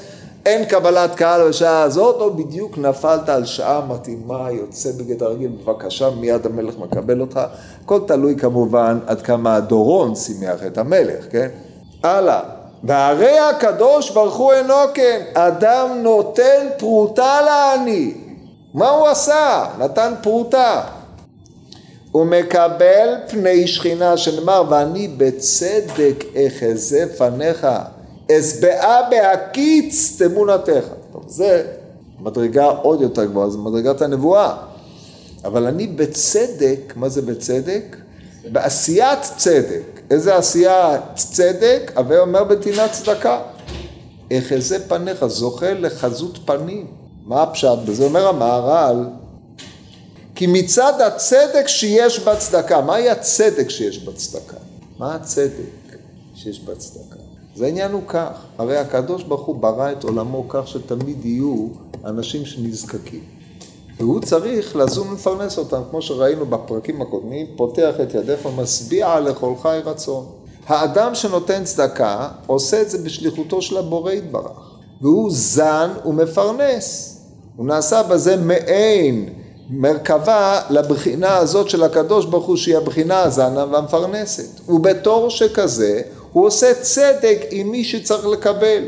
אין 0.49 0.65
קבלת 0.65 1.15
קהל 1.15 1.49
בשעה 1.49 1.81
הזאת, 1.81 2.21
או 2.21 2.33
בדיוק 2.33 2.77
נפלת 2.77 3.29
על 3.29 3.45
שעה 3.45 3.81
מתאימה, 3.85 4.51
יוצא 4.51 4.91
בגדר 4.91 5.25
הרגיל, 5.25 5.51
בבקשה, 5.63 6.09
מיד 6.09 6.45
המלך 6.45 6.77
מקבל 6.77 7.21
אותך. 7.21 7.39
הכל 7.83 7.99
תלוי 8.07 8.35
כמובן 8.35 8.99
עד 9.07 9.21
כמה 9.21 9.55
הדורון 9.55 10.15
שימח 10.15 10.65
את 10.67 10.77
המלך, 10.77 11.25
כן? 11.31 11.47
הלאה. 12.03 12.39
והרי 12.83 13.39
הקדוש 13.39 14.09
ברוך 14.09 14.35
הוא 14.35 14.53
אינו 14.53 14.73
כן, 14.93 15.21
אדם 15.33 15.89
נותן 16.03 16.67
פרוטה 16.77 17.41
לעני. 17.41 18.13
מה 18.73 18.89
הוא 18.89 19.07
עשה? 19.07 19.65
נתן 19.79 20.13
פרוטה. 20.23 20.81
הוא 22.11 22.25
מקבל 22.25 23.15
פני 23.27 23.67
שכינה 23.67 24.17
שנאמר 24.17 24.63
ואני 24.69 25.07
בצדק 25.07 26.23
אחזה 26.47 27.05
פניך 27.17 27.67
אשבעה 28.31 29.09
בהקיץ 29.09 30.21
תמונתך. 30.21 30.85
טוב, 31.11 31.23
זה 31.27 31.65
מדרגה 32.19 32.65
עוד 32.65 33.01
יותר 33.01 33.25
גבוהה, 33.25 33.49
זה 33.49 33.57
מדרגת 33.57 34.01
הנבואה. 34.01 34.55
אבל 35.45 35.67
אני 35.67 35.87
בצדק, 35.87 36.93
מה 36.95 37.09
זה 37.09 37.21
בצדק? 37.21 37.97
בעשיית 38.51 39.19
צדק. 39.37 40.01
איזה 40.11 40.35
עשייה 40.35 40.97
צדק? 41.15 41.91
הווה 41.95 42.19
אומר 42.19 42.43
בנתינת 42.43 42.91
צדקה. 42.91 43.41
אחזה 44.33 44.89
פניך, 44.89 45.27
זוכה 45.27 45.73
לחזות 45.73 46.39
פנים. 46.45 46.87
מה 47.25 47.43
הפשט 47.43 47.79
בזה? 47.85 48.03
אומר 48.03 48.27
המהר"ל, 48.27 49.05
כי 50.35 50.47
מצד 50.47 51.01
הצדק 51.01 51.67
שיש 51.67 52.19
בצדקה, 52.19 52.81
מהי 52.81 53.09
הצדק 53.09 53.69
שיש 53.69 53.99
בצדקה? 53.99 54.57
מה 54.97 55.15
הצדק 55.15 55.51
שיש 56.35 56.59
בצדקה? 56.59 57.28
זה 57.55 57.65
העניין 57.65 57.91
הוא 57.91 58.01
כך, 58.07 58.31
הרי 58.57 58.77
הקדוש 58.77 59.23
ברוך 59.23 59.45
הוא 59.45 59.55
ברא 59.55 59.91
את 59.91 60.03
עולמו 60.03 60.45
כך 60.49 60.67
שתמיד 60.67 61.25
יהיו 61.25 61.67
אנשים 62.05 62.45
שנזקקים. 62.45 63.23
והוא 63.99 64.21
צריך 64.21 64.75
לזום 64.75 65.09
ולפרנס 65.11 65.57
אותם, 65.57 65.81
כמו 65.89 66.01
שראינו 66.01 66.45
בפרקים 66.45 67.01
הקודמים, 67.01 67.47
פותח 67.55 67.93
את 68.03 68.13
ידיך 68.13 68.45
ומשביע 68.45 69.19
לכל 69.19 69.53
חי 69.61 69.79
רצון. 69.85 70.25
האדם 70.67 71.15
שנותן 71.15 71.63
צדקה, 71.63 72.29
עושה 72.47 72.81
את 72.81 72.89
זה 72.89 72.97
בשליחותו 72.97 73.61
של 73.61 73.77
הבורא 73.77 74.11
יתברך. 74.11 74.75
והוא 75.01 75.29
זן 75.31 75.89
ומפרנס. 76.05 77.17
הוא 77.55 77.65
נעשה 77.65 78.03
בזה 78.03 78.37
מעין 78.37 79.29
מרכבה 79.69 80.61
לבחינה 80.69 81.37
הזאת 81.37 81.69
של 81.69 81.83
הקדוש 81.83 82.25
ברוך 82.25 82.45
הוא 82.45 82.57
שהיא 82.57 82.77
הבחינה 82.77 83.19
הזנה 83.19 83.65
והמפרנסת. 83.71 84.69
ובתור 84.69 85.29
שכזה 85.29 86.01
הוא 86.33 86.45
עושה 86.45 86.73
צדק 86.81 87.39
עם 87.51 87.71
מי 87.71 87.83
שצריך 87.83 88.27
לקבל. 88.27 88.83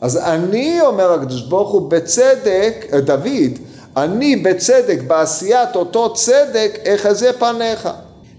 אז 0.00 0.16
אני, 0.16 0.80
אומר 0.80 1.12
הקדוש 1.12 1.42
ברוך 1.42 1.70
הוא, 1.70 1.90
בצדק, 1.90 2.86
דוד, 3.04 3.58
אני 3.96 4.36
בצדק, 4.36 4.98
בעשיית 5.06 5.76
אותו 5.76 6.14
צדק, 6.14 6.78
אחזה 6.86 7.32
פניך. 7.32 7.88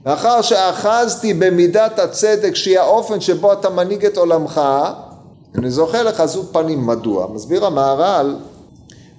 לאחר 0.06 0.42
שאחזתי 0.42 1.34
במידת 1.34 2.00
הצדק, 2.00 2.56
שהיא 2.56 2.80
האופן 2.80 3.22
שבו 3.22 3.54
אתה 3.54 3.70
מנהיג 3.70 4.06
את 4.06 4.18
עולמך, 4.18 4.62
אני 5.56 5.72
זוכה 5.72 6.04
לחזות 6.04 6.50
פנים. 6.52 6.88
מדוע? 6.88 7.28
מסביר 7.34 7.66
המהר"ל, 7.66 8.36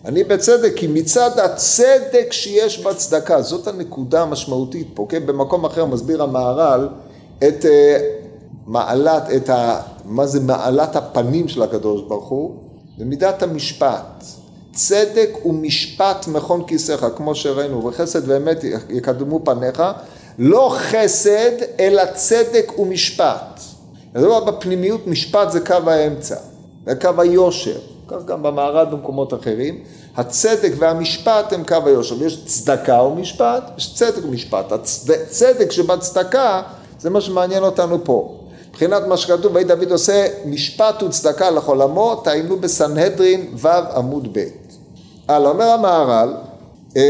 אני 0.05 0.24
בצדק, 0.24 0.72
כי 0.76 0.87
מצד 0.87 1.39
הצדק 1.39 2.26
שיש 2.30 2.78
בצדקה, 2.78 3.43
זאת 3.43 3.66
הנקודה 3.66 4.22
המשמעותית 4.22 4.87
פה, 4.95 5.07
כן? 5.09 5.26
במקום 5.26 5.64
אחר 5.64 5.85
מסביר 5.85 6.22
המהר"ל 6.22 6.89
את 7.49 7.64
uh, 7.64 7.68
מעלת, 8.73 9.23
את 9.37 9.51
ה... 9.51 9.81
מה 10.05 10.27
זה 10.27 10.41
מעלת 10.41 10.97
הפנים 10.97 11.49
של 11.49 11.62
הקדוש 11.62 12.03
ברוך 12.09 12.29
הוא? 12.29 12.55
במידת 12.99 13.43
המשפט. 13.43 14.25
צדק 14.73 15.31
ומשפט 15.45 16.27
מכון 16.29 16.64
כיסאך, 16.66 17.07
כמו 17.16 17.35
שראינו, 17.35 17.85
וחסד 17.85 18.29
ואמת 18.29 18.64
יקדמו 18.91 19.41
פניך, 19.45 19.83
לא 20.39 20.75
חסד, 20.79 21.51
אלא 21.81 22.03
צדק 22.14 22.73
ומשפט. 22.79 23.61
מדובר 24.14 24.45
בפנימיות, 24.45 25.07
משפט 25.07 25.51
זה 25.51 25.61
קו 25.61 25.91
האמצע, 25.91 26.37
זה 26.87 26.95
קו 26.95 27.11
היושר, 27.18 27.79
כך 28.09 28.25
גם 28.25 28.43
במערד 28.43 28.91
במקומות 28.91 29.35
אחרים. 29.35 29.79
הצדק 30.16 30.73
והמשפט 30.79 31.53
הם 31.53 31.64
קו 31.64 31.77
היושר, 31.87 32.14
ויש 32.18 32.45
צדקה 32.45 33.03
ומשפט, 33.03 33.70
יש 33.79 33.95
צדק 33.95 34.25
ומשפט. 34.25 34.73
הצדק 34.73 35.70
שבצדקה 35.70 36.62
זה 37.01 37.11
מה 37.11 37.20
שמעניין 37.20 37.62
אותנו 37.62 38.05
פה. 38.05 38.39
מבחינת 38.73 39.03
מה 39.07 39.16
שכתוב, 39.16 39.55
ויהי 39.55 39.64
דוד 39.64 39.93
עושה 39.93 40.27
משפט 40.47 41.03
וצדקה 41.03 41.51
לכל 41.51 41.83
עמו, 41.83 42.20
תעיינו 42.25 42.57
בסנהדרין 42.57 43.55
ו' 43.57 43.68
עמוד 43.68 44.29
ב'. 44.33 44.45
הלאה, 45.29 45.51
אומר 45.51 45.64
המהר"ל, 45.64 46.35
אמ, 46.97 47.03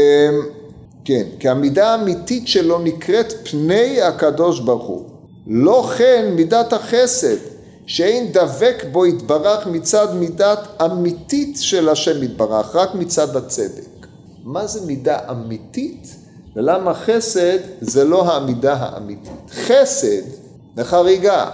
כן, 1.05 1.23
כי 1.39 1.49
המידה 1.49 1.91
האמיתית 1.91 2.47
שלו 2.47 2.79
נקראת 2.79 3.33
פני 3.51 4.01
הקדוש 4.01 4.59
ברוך 4.59 4.83
הוא. 4.83 5.03
לא 5.47 5.89
כן 5.97 6.31
מידת 6.35 6.73
החסד, 6.73 7.37
שאין 7.85 8.31
דבק 8.31 8.85
בו 8.91 9.05
יתברך 9.05 9.67
מצד 9.67 10.07
מידת 10.15 10.59
אמיתית 10.85 11.57
של 11.61 11.89
השם 11.89 12.23
יתברך, 12.23 12.75
רק 12.75 12.95
מצד 12.95 13.35
הצדק. 13.35 14.07
מה 14.43 14.67
זה 14.67 14.85
מידה 14.85 15.17
אמיתית? 15.31 16.15
ולמה 16.55 16.93
חסד 16.93 17.57
זה 17.81 18.03
לא 18.03 18.35
המידה 18.35 18.73
האמיתית. 18.73 19.51
חסד 19.51 20.42
לחריגה. 20.77 21.49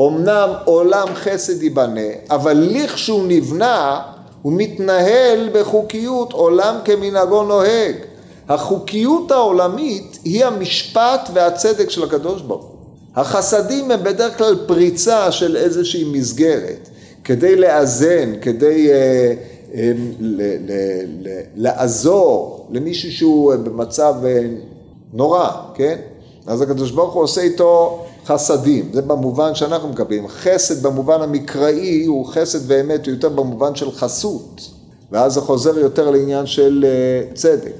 אמנם 0.00 0.48
עולם 0.64 1.08
חסד 1.14 1.62
ייבנה, 1.62 2.00
אבל 2.30 2.68
לכשהוא 2.70 3.24
נבנה, 3.28 4.00
הוא 4.42 4.52
מתנהל 4.56 5.48
בחוקיות, 5.52 6.32
עולם 6.32 6.76
כמנהגו 6.84 7.42
נוהג. 7.42 7.94
החוקיות 8.48 9.30
העולמית 9.30 10.18
היא 10.24 10.44
המשפט 10.44 11.30
והצדק 11.32 11.90
של 11.90 12.04
הקדוש 12.04 12.42
ברוך 12.42 12.64
הוא. 12.64 12.74
החסדים 13.16 13.90
הם 13.90 14.04
בדרך 14.04 14.38
כלל 14.38 14.56
פריצה 14.66 15.32
של 15.32 15.56
איזושהי 15.56 16.04
מסגרת, 16.12 16.88
כדי 17.24 17.56
לאזן, 17.56 18.32
כדי 18.40 18.92
אה, 18.92 19.34
אה, 19.74 19.92
ל, 20.20 20.42
ל, 20.42 20.72
ל, 21.20 21.40
לעזור 21.56 22.66
למישהו 22.70 23.12
שהוא 23.12 23.54
במצב 23.54 24.14
אה, 24.24 24.40
נורא, 25.12 25.50
כן? 25.74 25.96
אז 26.46 26.60
הקדוש 26.62 26.90
ברוך 26.90 27.14
הוא 27.14 27.22
עושה 27.22 27.40
איתו 27.40 28.04
חסדים, 28.26 28.90
זה 28.92 29.02
במובן 29.02 29.54
שאנחנו 29.54 29.88
מקבלים. 29.88 30.28
חסד 30.28 30.86
במובן 30.86 31.22
המקראי 31.22 32.04
הוא 32.04 32.26
חסד 32.26 32.58
ואמת, 32.66 33.06
הוא 33.06 33.14
יותר 33.14 33.28
במובן 33.28 33.74
של 33.74 33.92
חסות, 33.92 34.70
ואז 35.12 35.34
זה 35.34 35.40
חוזר 35.40 35.78
יותר 35.78 36.10
לעניין 36.10 36.46
של 36.46 36.84
אה, 36.88 37.34
צדק. 37.34 37.74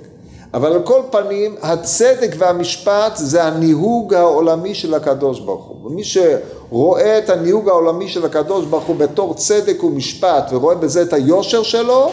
אבל 0.55 0.73
על 0.73 0.83
כל 0.83 1.01
פנים, 1.11 1.55
הצדק 1.63 2.35
והמשפט 2.39 3.17
זה 3.17 3.45
הניהוג 3.45 4.15
העולמי 4.15 4.75
של 4.75 4.95
הקדוש 4.95 5.41
ברוך 5.41 5.65
הוא. 5.65 5.87
ומי 5.87 6.03
שרואה 6.05 7.19
את 7.19 7.31
הניהוג 7.31 7.69
העולמי 7.69 8.09
של 8.09 8.25
הקדוש 8.25 8.65
ברוך 8.67 8.85
הוא 8.85 8.97
בתור 8.97 9.35
צדק 9.35 9.85
ומשפט 9.85 10.53
ורואה 10.53 10.75
בזה 10.75 11.03
את 11.03 11.13
היושר 11.13 11.63
שלו, 11.63 12.11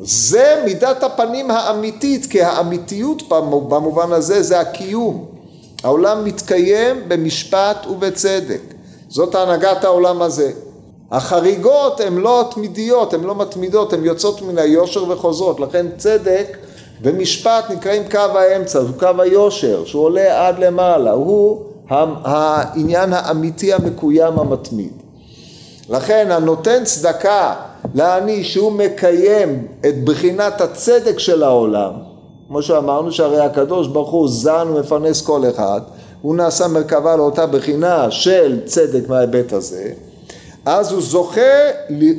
זה 0.00 0.62
מידת 0.64 1.02
הפנים 1.02 1.50
האמיתית, 1.50 2.26
כי 2.26 2.42
האמיתיות 2.42 3.28
במובן 3.68 4.12
הזה 4.12 4.42
זה 4.42 4.60
הקיום. 4.60 5.24
העולם 5.82 6.24
מתקיים 6.24 7.08
במשפט 7.08 7.86
ובצדק. 7.90 8.60
זאת 9.08 9.34
הנהגת 9.34 9.84
העולם 9.84 10.22
הזה. 10.22 10.52
החריגות 11.10 12.00
הן 12.00 12.18
לא 12.18 12.48
תמידיות, 12.50 13.14
הן 13.14 13.24
לא 13.24 13.34
מתמידות, 13.34 13.92
הן 13.92 14.04
יוצאות 14.04 14.42
מן 14.42 14.58
היושר 14.58 15.10
וחוזרות. 15.10 15.60
לכן 15.60 15.86
צדק 15.96 16.56
ומשפט 17.02 17.70
נקראים 17.70 18.02
קו 18.10 18.18
האמצע, 18.18 18.84
זה 18.84 18.92
קו 18.98 19.08
היושר, 19.18 19.84
שהוא 19.84 20.04
עולה 20.04 20.48
עד 20.48 20.58
למעלה, 20.58 21.10
הוא 21.10 21.62
העניין 21.88 23.12
האמיתי 23.12 23.72
המקוים 23.72 24.38
המתמיד. 24.38 24.92
לכן 25.88 26.28
הנותן 26.30 26.84
צדקה 26.84 27.54
לעני 27.94 28.44
שהוא 28.44 28.72
מקיים 28.72 29.66
את 29.80 30.04
בחינת 30.04 30.60
הצדק 30.60 31.18
של 31.18 31.42
העולם, 31.42 31.92
כמו 32.52 32.62
שאמרנו 32.62 33.12
שהרי 33.12 33.40
הקדוש 33.40 33.88
ברוך 33.88 34.10
הוא 34.10 34.28
זן 34.28 34.68
ומפרנס 34.68 35.22
כל 35.22 35.42
אחד, 35.50 35.80
הוא 36.22 36.36
נעשה 36.36 36.68
מרכבה 36.68 37.16
לאותה 37.16 37.46
בחינה 37.46 38.10
של 38.10 38.60
צדק 38.64 39.08
מההיבט 39.08 39.52
הזה, 39.52 39.92
אז 40.66 40.92
הוא 40.92 41.02
זוכה 41.02 41.40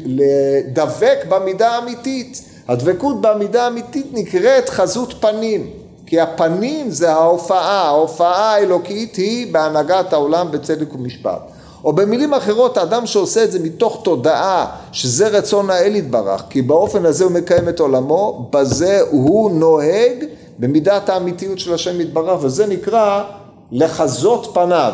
לדבק 0.05 1.25
במידה 1.29 1.69
האמיתית. 1.69 2.41
הדבקות 2.67 3.21
בעמידה 3.21 3.63
האמיתית 3.63 4.07
נקראת 4.13 4.69
חזות 4.69 5.13
פנים, 5.19 5.69
כי 6.05 6.19
הפנים 6.19 6.89
זה 6.89 7.11
ההופעה, 7.11 7.87
ההופעה 7.87 8.55
האלוקית 8.55 9.15
היא 9.15 9.53
בהנהגת 9.53 10.13
העולם 10.13 10.51
בצדק 10.51 10.95
ומשפט. 10.95 11.41
או 11.83 11.93
במילים 11.93 12.33
אחרות, 12.33 12.77
האדם 12.77 13.05
שעושה 13.05 13.43
את 13.43 13.51
זה 13.51 13.59
מתוך 13.59 14.01
תודעה 14.03 14.65
שזה 14.91 15.27
רצון 15.27 15.69
האל 15.69 15.95
יתברך, 15.95 16.43
כי 16.49 16.61
באופן 16.61 17.05
הזה 17.05 17.23
הוא 17.23 17.31
מקיים 17.31 17.69
את 17.69 17.79
עולמו, 17.79 18.49
בזה 18.53 19.01
הוא 19.09 19.51
נוהג 19.51 20.25
במידת 20.59 21.09
האמיתיות 21.09 21.59
של 21.59 21.73
השם 21.73 22.01
יתברך, 22.01 22.43
וזה 22.43 22.67
נקרא 22.67 23.23
לחזות 23.71 24.51
פניו. 24.53 24.93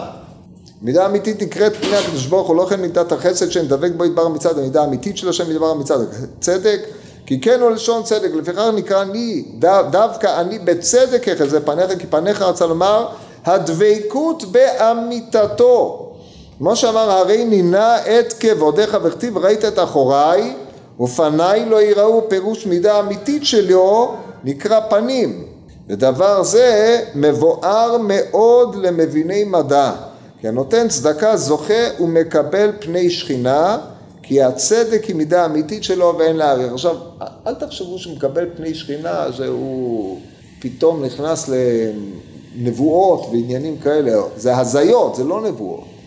מידה 0.82 1.06
אמיתית 1.06 1.42
נקראת 1.42 1.76
פני 1.76 1.96
הקדוש 1.96 2.26
ברוך 2.26 2.48
הוא, 2.48 2.56
לא 2.56 2.66
כן 2.70 2.82
מידת 2.82 3.12
החסד 3.12 3.52
שנדבק 3.52 3.92
בו 3.98 4.06
יתברך 4.06 4.28
מצד 4.28 4.60
המידה 4.60 4.82
האמיתית 4.82 5.18
של 5.18 5.30
השם 5.30 5.52
יתברך 5.52 5.78
מצד 5.78 5.98
הצדק, 6.38 6.80
כי 7.26 7.42
כן 7.42 7.60
הוא 7.60 7.72
לשון 7.72 8.04
צדק, 8.04 8.30
לפיכך 8.36 8.70
נקרא 8.76 9.02
אני, 9.02 9.46
דווקא 9.92 10.42
אני 10.42 10.60
בצדק 10.60 11.28
יחזה 11.28 11.60
פניך, 11.60 12.00
כי 12.00 12.08
פניך 12.08 12.42
רצה 12.42 12.66
לומר 12.66 13.08
הדבקות 13.46 14.44
באמיתתו. 14.52 16.09
כמו 16.60 16.76
שאמר, 16.76 17.12
הרי 17.12 17.46
נינה 17.46 17.98
את 17.98 18.34
כבודיך 18.40 18.98
וכתיב 19.04 19.38
ראית 19.38 19.66
את 19.66 19.80
אחוריי 19.80 20.54
ופניי 21.00 21.66
לא 21.66 21.82
יראו 21.82 22.30
פירוש 22.30 22.66
מידה 22.66 23.00
אמיתית 23.00 23.46
שלו 23.46 24.16
נקרא 24.44 24.80
פנים. 24.90 25.46
ודבר 25.88 26.44
זה 26.44 27.00
מבואר 27.16 27.98
מאוד 28.04 28.76
למביני 28.76 29.44
מדע, 29.44 29.92
כי 30.42 30.48
הנותן 30.48 30.88
צדקה 30.88 31.38
זוכה 31.38 31.84
ומקבל 32.00 32.72
פני 32.80 33.10
שכינה 33.10 33.78
כי 34.24 34.42
הצדק 34.42 35.04
היא 35.04 35.16
מידה 35.16 35.46
אמיתית 35.46 35.84
שלו 35.84 36.16
ואין 36.20 36.36
לערער. 36.36 36.74
עכשיו, 36.74 36.96
אל 37.48 37.54
תחשבו 37.54 37.98
שהוא 37.98 38.16
מקבל 38.16 38.46
פני 38.58 38.74
שכינה, 38.74 39.26
שהוא 39.32 40.20
פתאום 40.60 41.04
נכנס 41.06 41.50
לנבואות 42.56 43.28
ועניינים 43.32 43.78
כאלה, 43.78 44.22
זה 44.38 44.58
הזיות, 44.58 45.16
זה 45.16 45.24
לא 45.24 45.42
נבואות. 45.42 45.99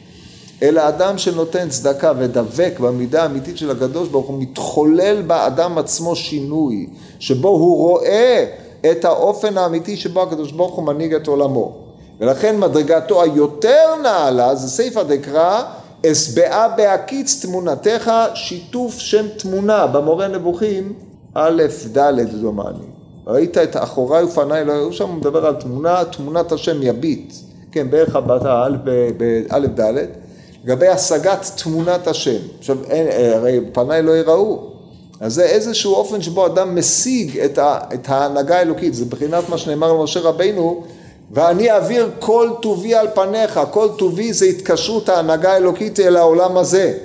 אלא 0.62 0.88
אדם 0.88 1.18
שנותן 1.18 1.68
צדקה 1.68 2.12
ודבק 2.18 2.74
במידה 2.80 3.22
האמיתית 3.22 3.58
של 3.58 3.70
הקדוש 3.70 4.08
ברוך 4.08 4.26
הוא, 4.26 4.42
מתחולל 4.42 5.22
באדם 5.22 5.78
עצמו 5.78 6.16
שינוי, 6.16 6.86
שבו 7.18 7.48
הוא 7.48 7.76
רואה 7.76 8.44
את 8.90 9.04
האופן 9.04 9.58
האמיתי 9.58 9.96
שבו 9.96 10.22
הקדוש 10.22 10.52
ברוך 10.52 10.74
הוא 10.74 10.84
מנהיג 10.84 11.14
את 11.14 11.26
עולמו. 11.26 11.72
ולכן 12.20 12.58
מדרגתו 12.58 13.22
היותר 13.22 13.94
נעלה 14.02 14.54
זה 14.54 14.68
סייפא 14.68 15.02
דקרא 15.02 15.62
אשבעה 16.06 16.68
בהקיץ 16.68 17.44
תמונתך, 17.44 18.12
שיתוף 18.34 18.98
שם 18.98 19.26
תמונה 19.38 19.86
במורה 19.86 20.28
נבוכים, 20.28 20.92
א', 21.34 21.62
ד', 21.92 22.40
דומני. 22.40 22.84
ראית 23.26 23.58
את 23.58 23.76
אחוריי 23.76 24.24
ופניי, 24.24 24.64
לא 24.64 24.72
ראו 24.72 24.92
שם, 24.92 25.08
הוא 25.08 25.14
מדבר 25.14 25.46
על 25.46 25.54
תמונה, 25.54 26.04
תמונת 26.04 26.52
השם 26.52 26.82
יביט, 26.82 27.34
כן, 27.72 27.90
בערך 27.90 28.16
באלף 28.16 29.70
ד', 29.80 30.21
לגבי 30.64 30.88
השגת 30.88 31.50
תמונת 31.62 32.06
השם. 32.06 32.38
עכשיו, 32.58 32.78
אין, 32.84 33.32
הרי 33.32 33.60
פניי 33.72 34.02
לא 34.02 34.16
יראו. 34.16 34.72
אז 35.20 35.34
זה 35.34 35.44
איזשהו 35.44 35.94
אופן 35.94 36.22
שבו 36.22 36.46
אדם 36.46 36.78
משיג 36.78 37.38
את, 37.38 37.58
ה, 37.58 37.78
את 37.94 38.08
ההנהגה 38.08 38.58
האלוקית, 38.58 38.94
זה 38.94 39.04
מבחינת 39.04 39.48
מה 39.48 39.58
שנאמר 39.58 39.92
למשה 39.92 40.20
רבינו, 40.20 40.82
ואני 41.30 41.70
אעביר 41.70 42.10
כל 42.18 42.50
טובי 42.62 42.94
על 42.94 43.08
פניך, 43.14 43.60
כל 43.70 43.88
טובי 43.98 44.32
זה 44.32 44.44
התקשרות 44.44 45.08
ההנהגה 45.08 45.52
האלוקית 45.52 46.00
אל 46.00 46.16
העולם 46.16 46.56
הזה. 46.56 46.98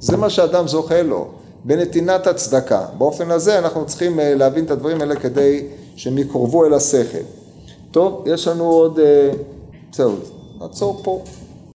זה 0.00 0.16
מה 0.16 0.30
שאדם 0.30 0.68
זוכה 0.68 1.02
לו, 1.02 1.26
בנתינת 1.64 2.26
הצדקה. 2.26 2.84
באופן 2.98 3.30
הזה 3.30 3.58
אנחנו 3.58 3.86
צריכים 3.86 4.20
אה, 4.20 4.34
להבין 4.34 4.64
את 4.64 4.70
הדברים 4.70 5.00
האלה 5.00 5.16
כדי 5.16 5.66
שהם 5.96 6.18
יקרבו 6.18 6.64
אל 6.64 6.74
השכל. 6.74 7.24
טוב, 7.90 8.24
יש 8.26 8.48
לנו 8.48 8.64
עוד... 8.64 8.98
אה, 8.98 9.30
זהו, 9.92 10.12
נעצור 10.60 11.00
פה. 11.02 11.20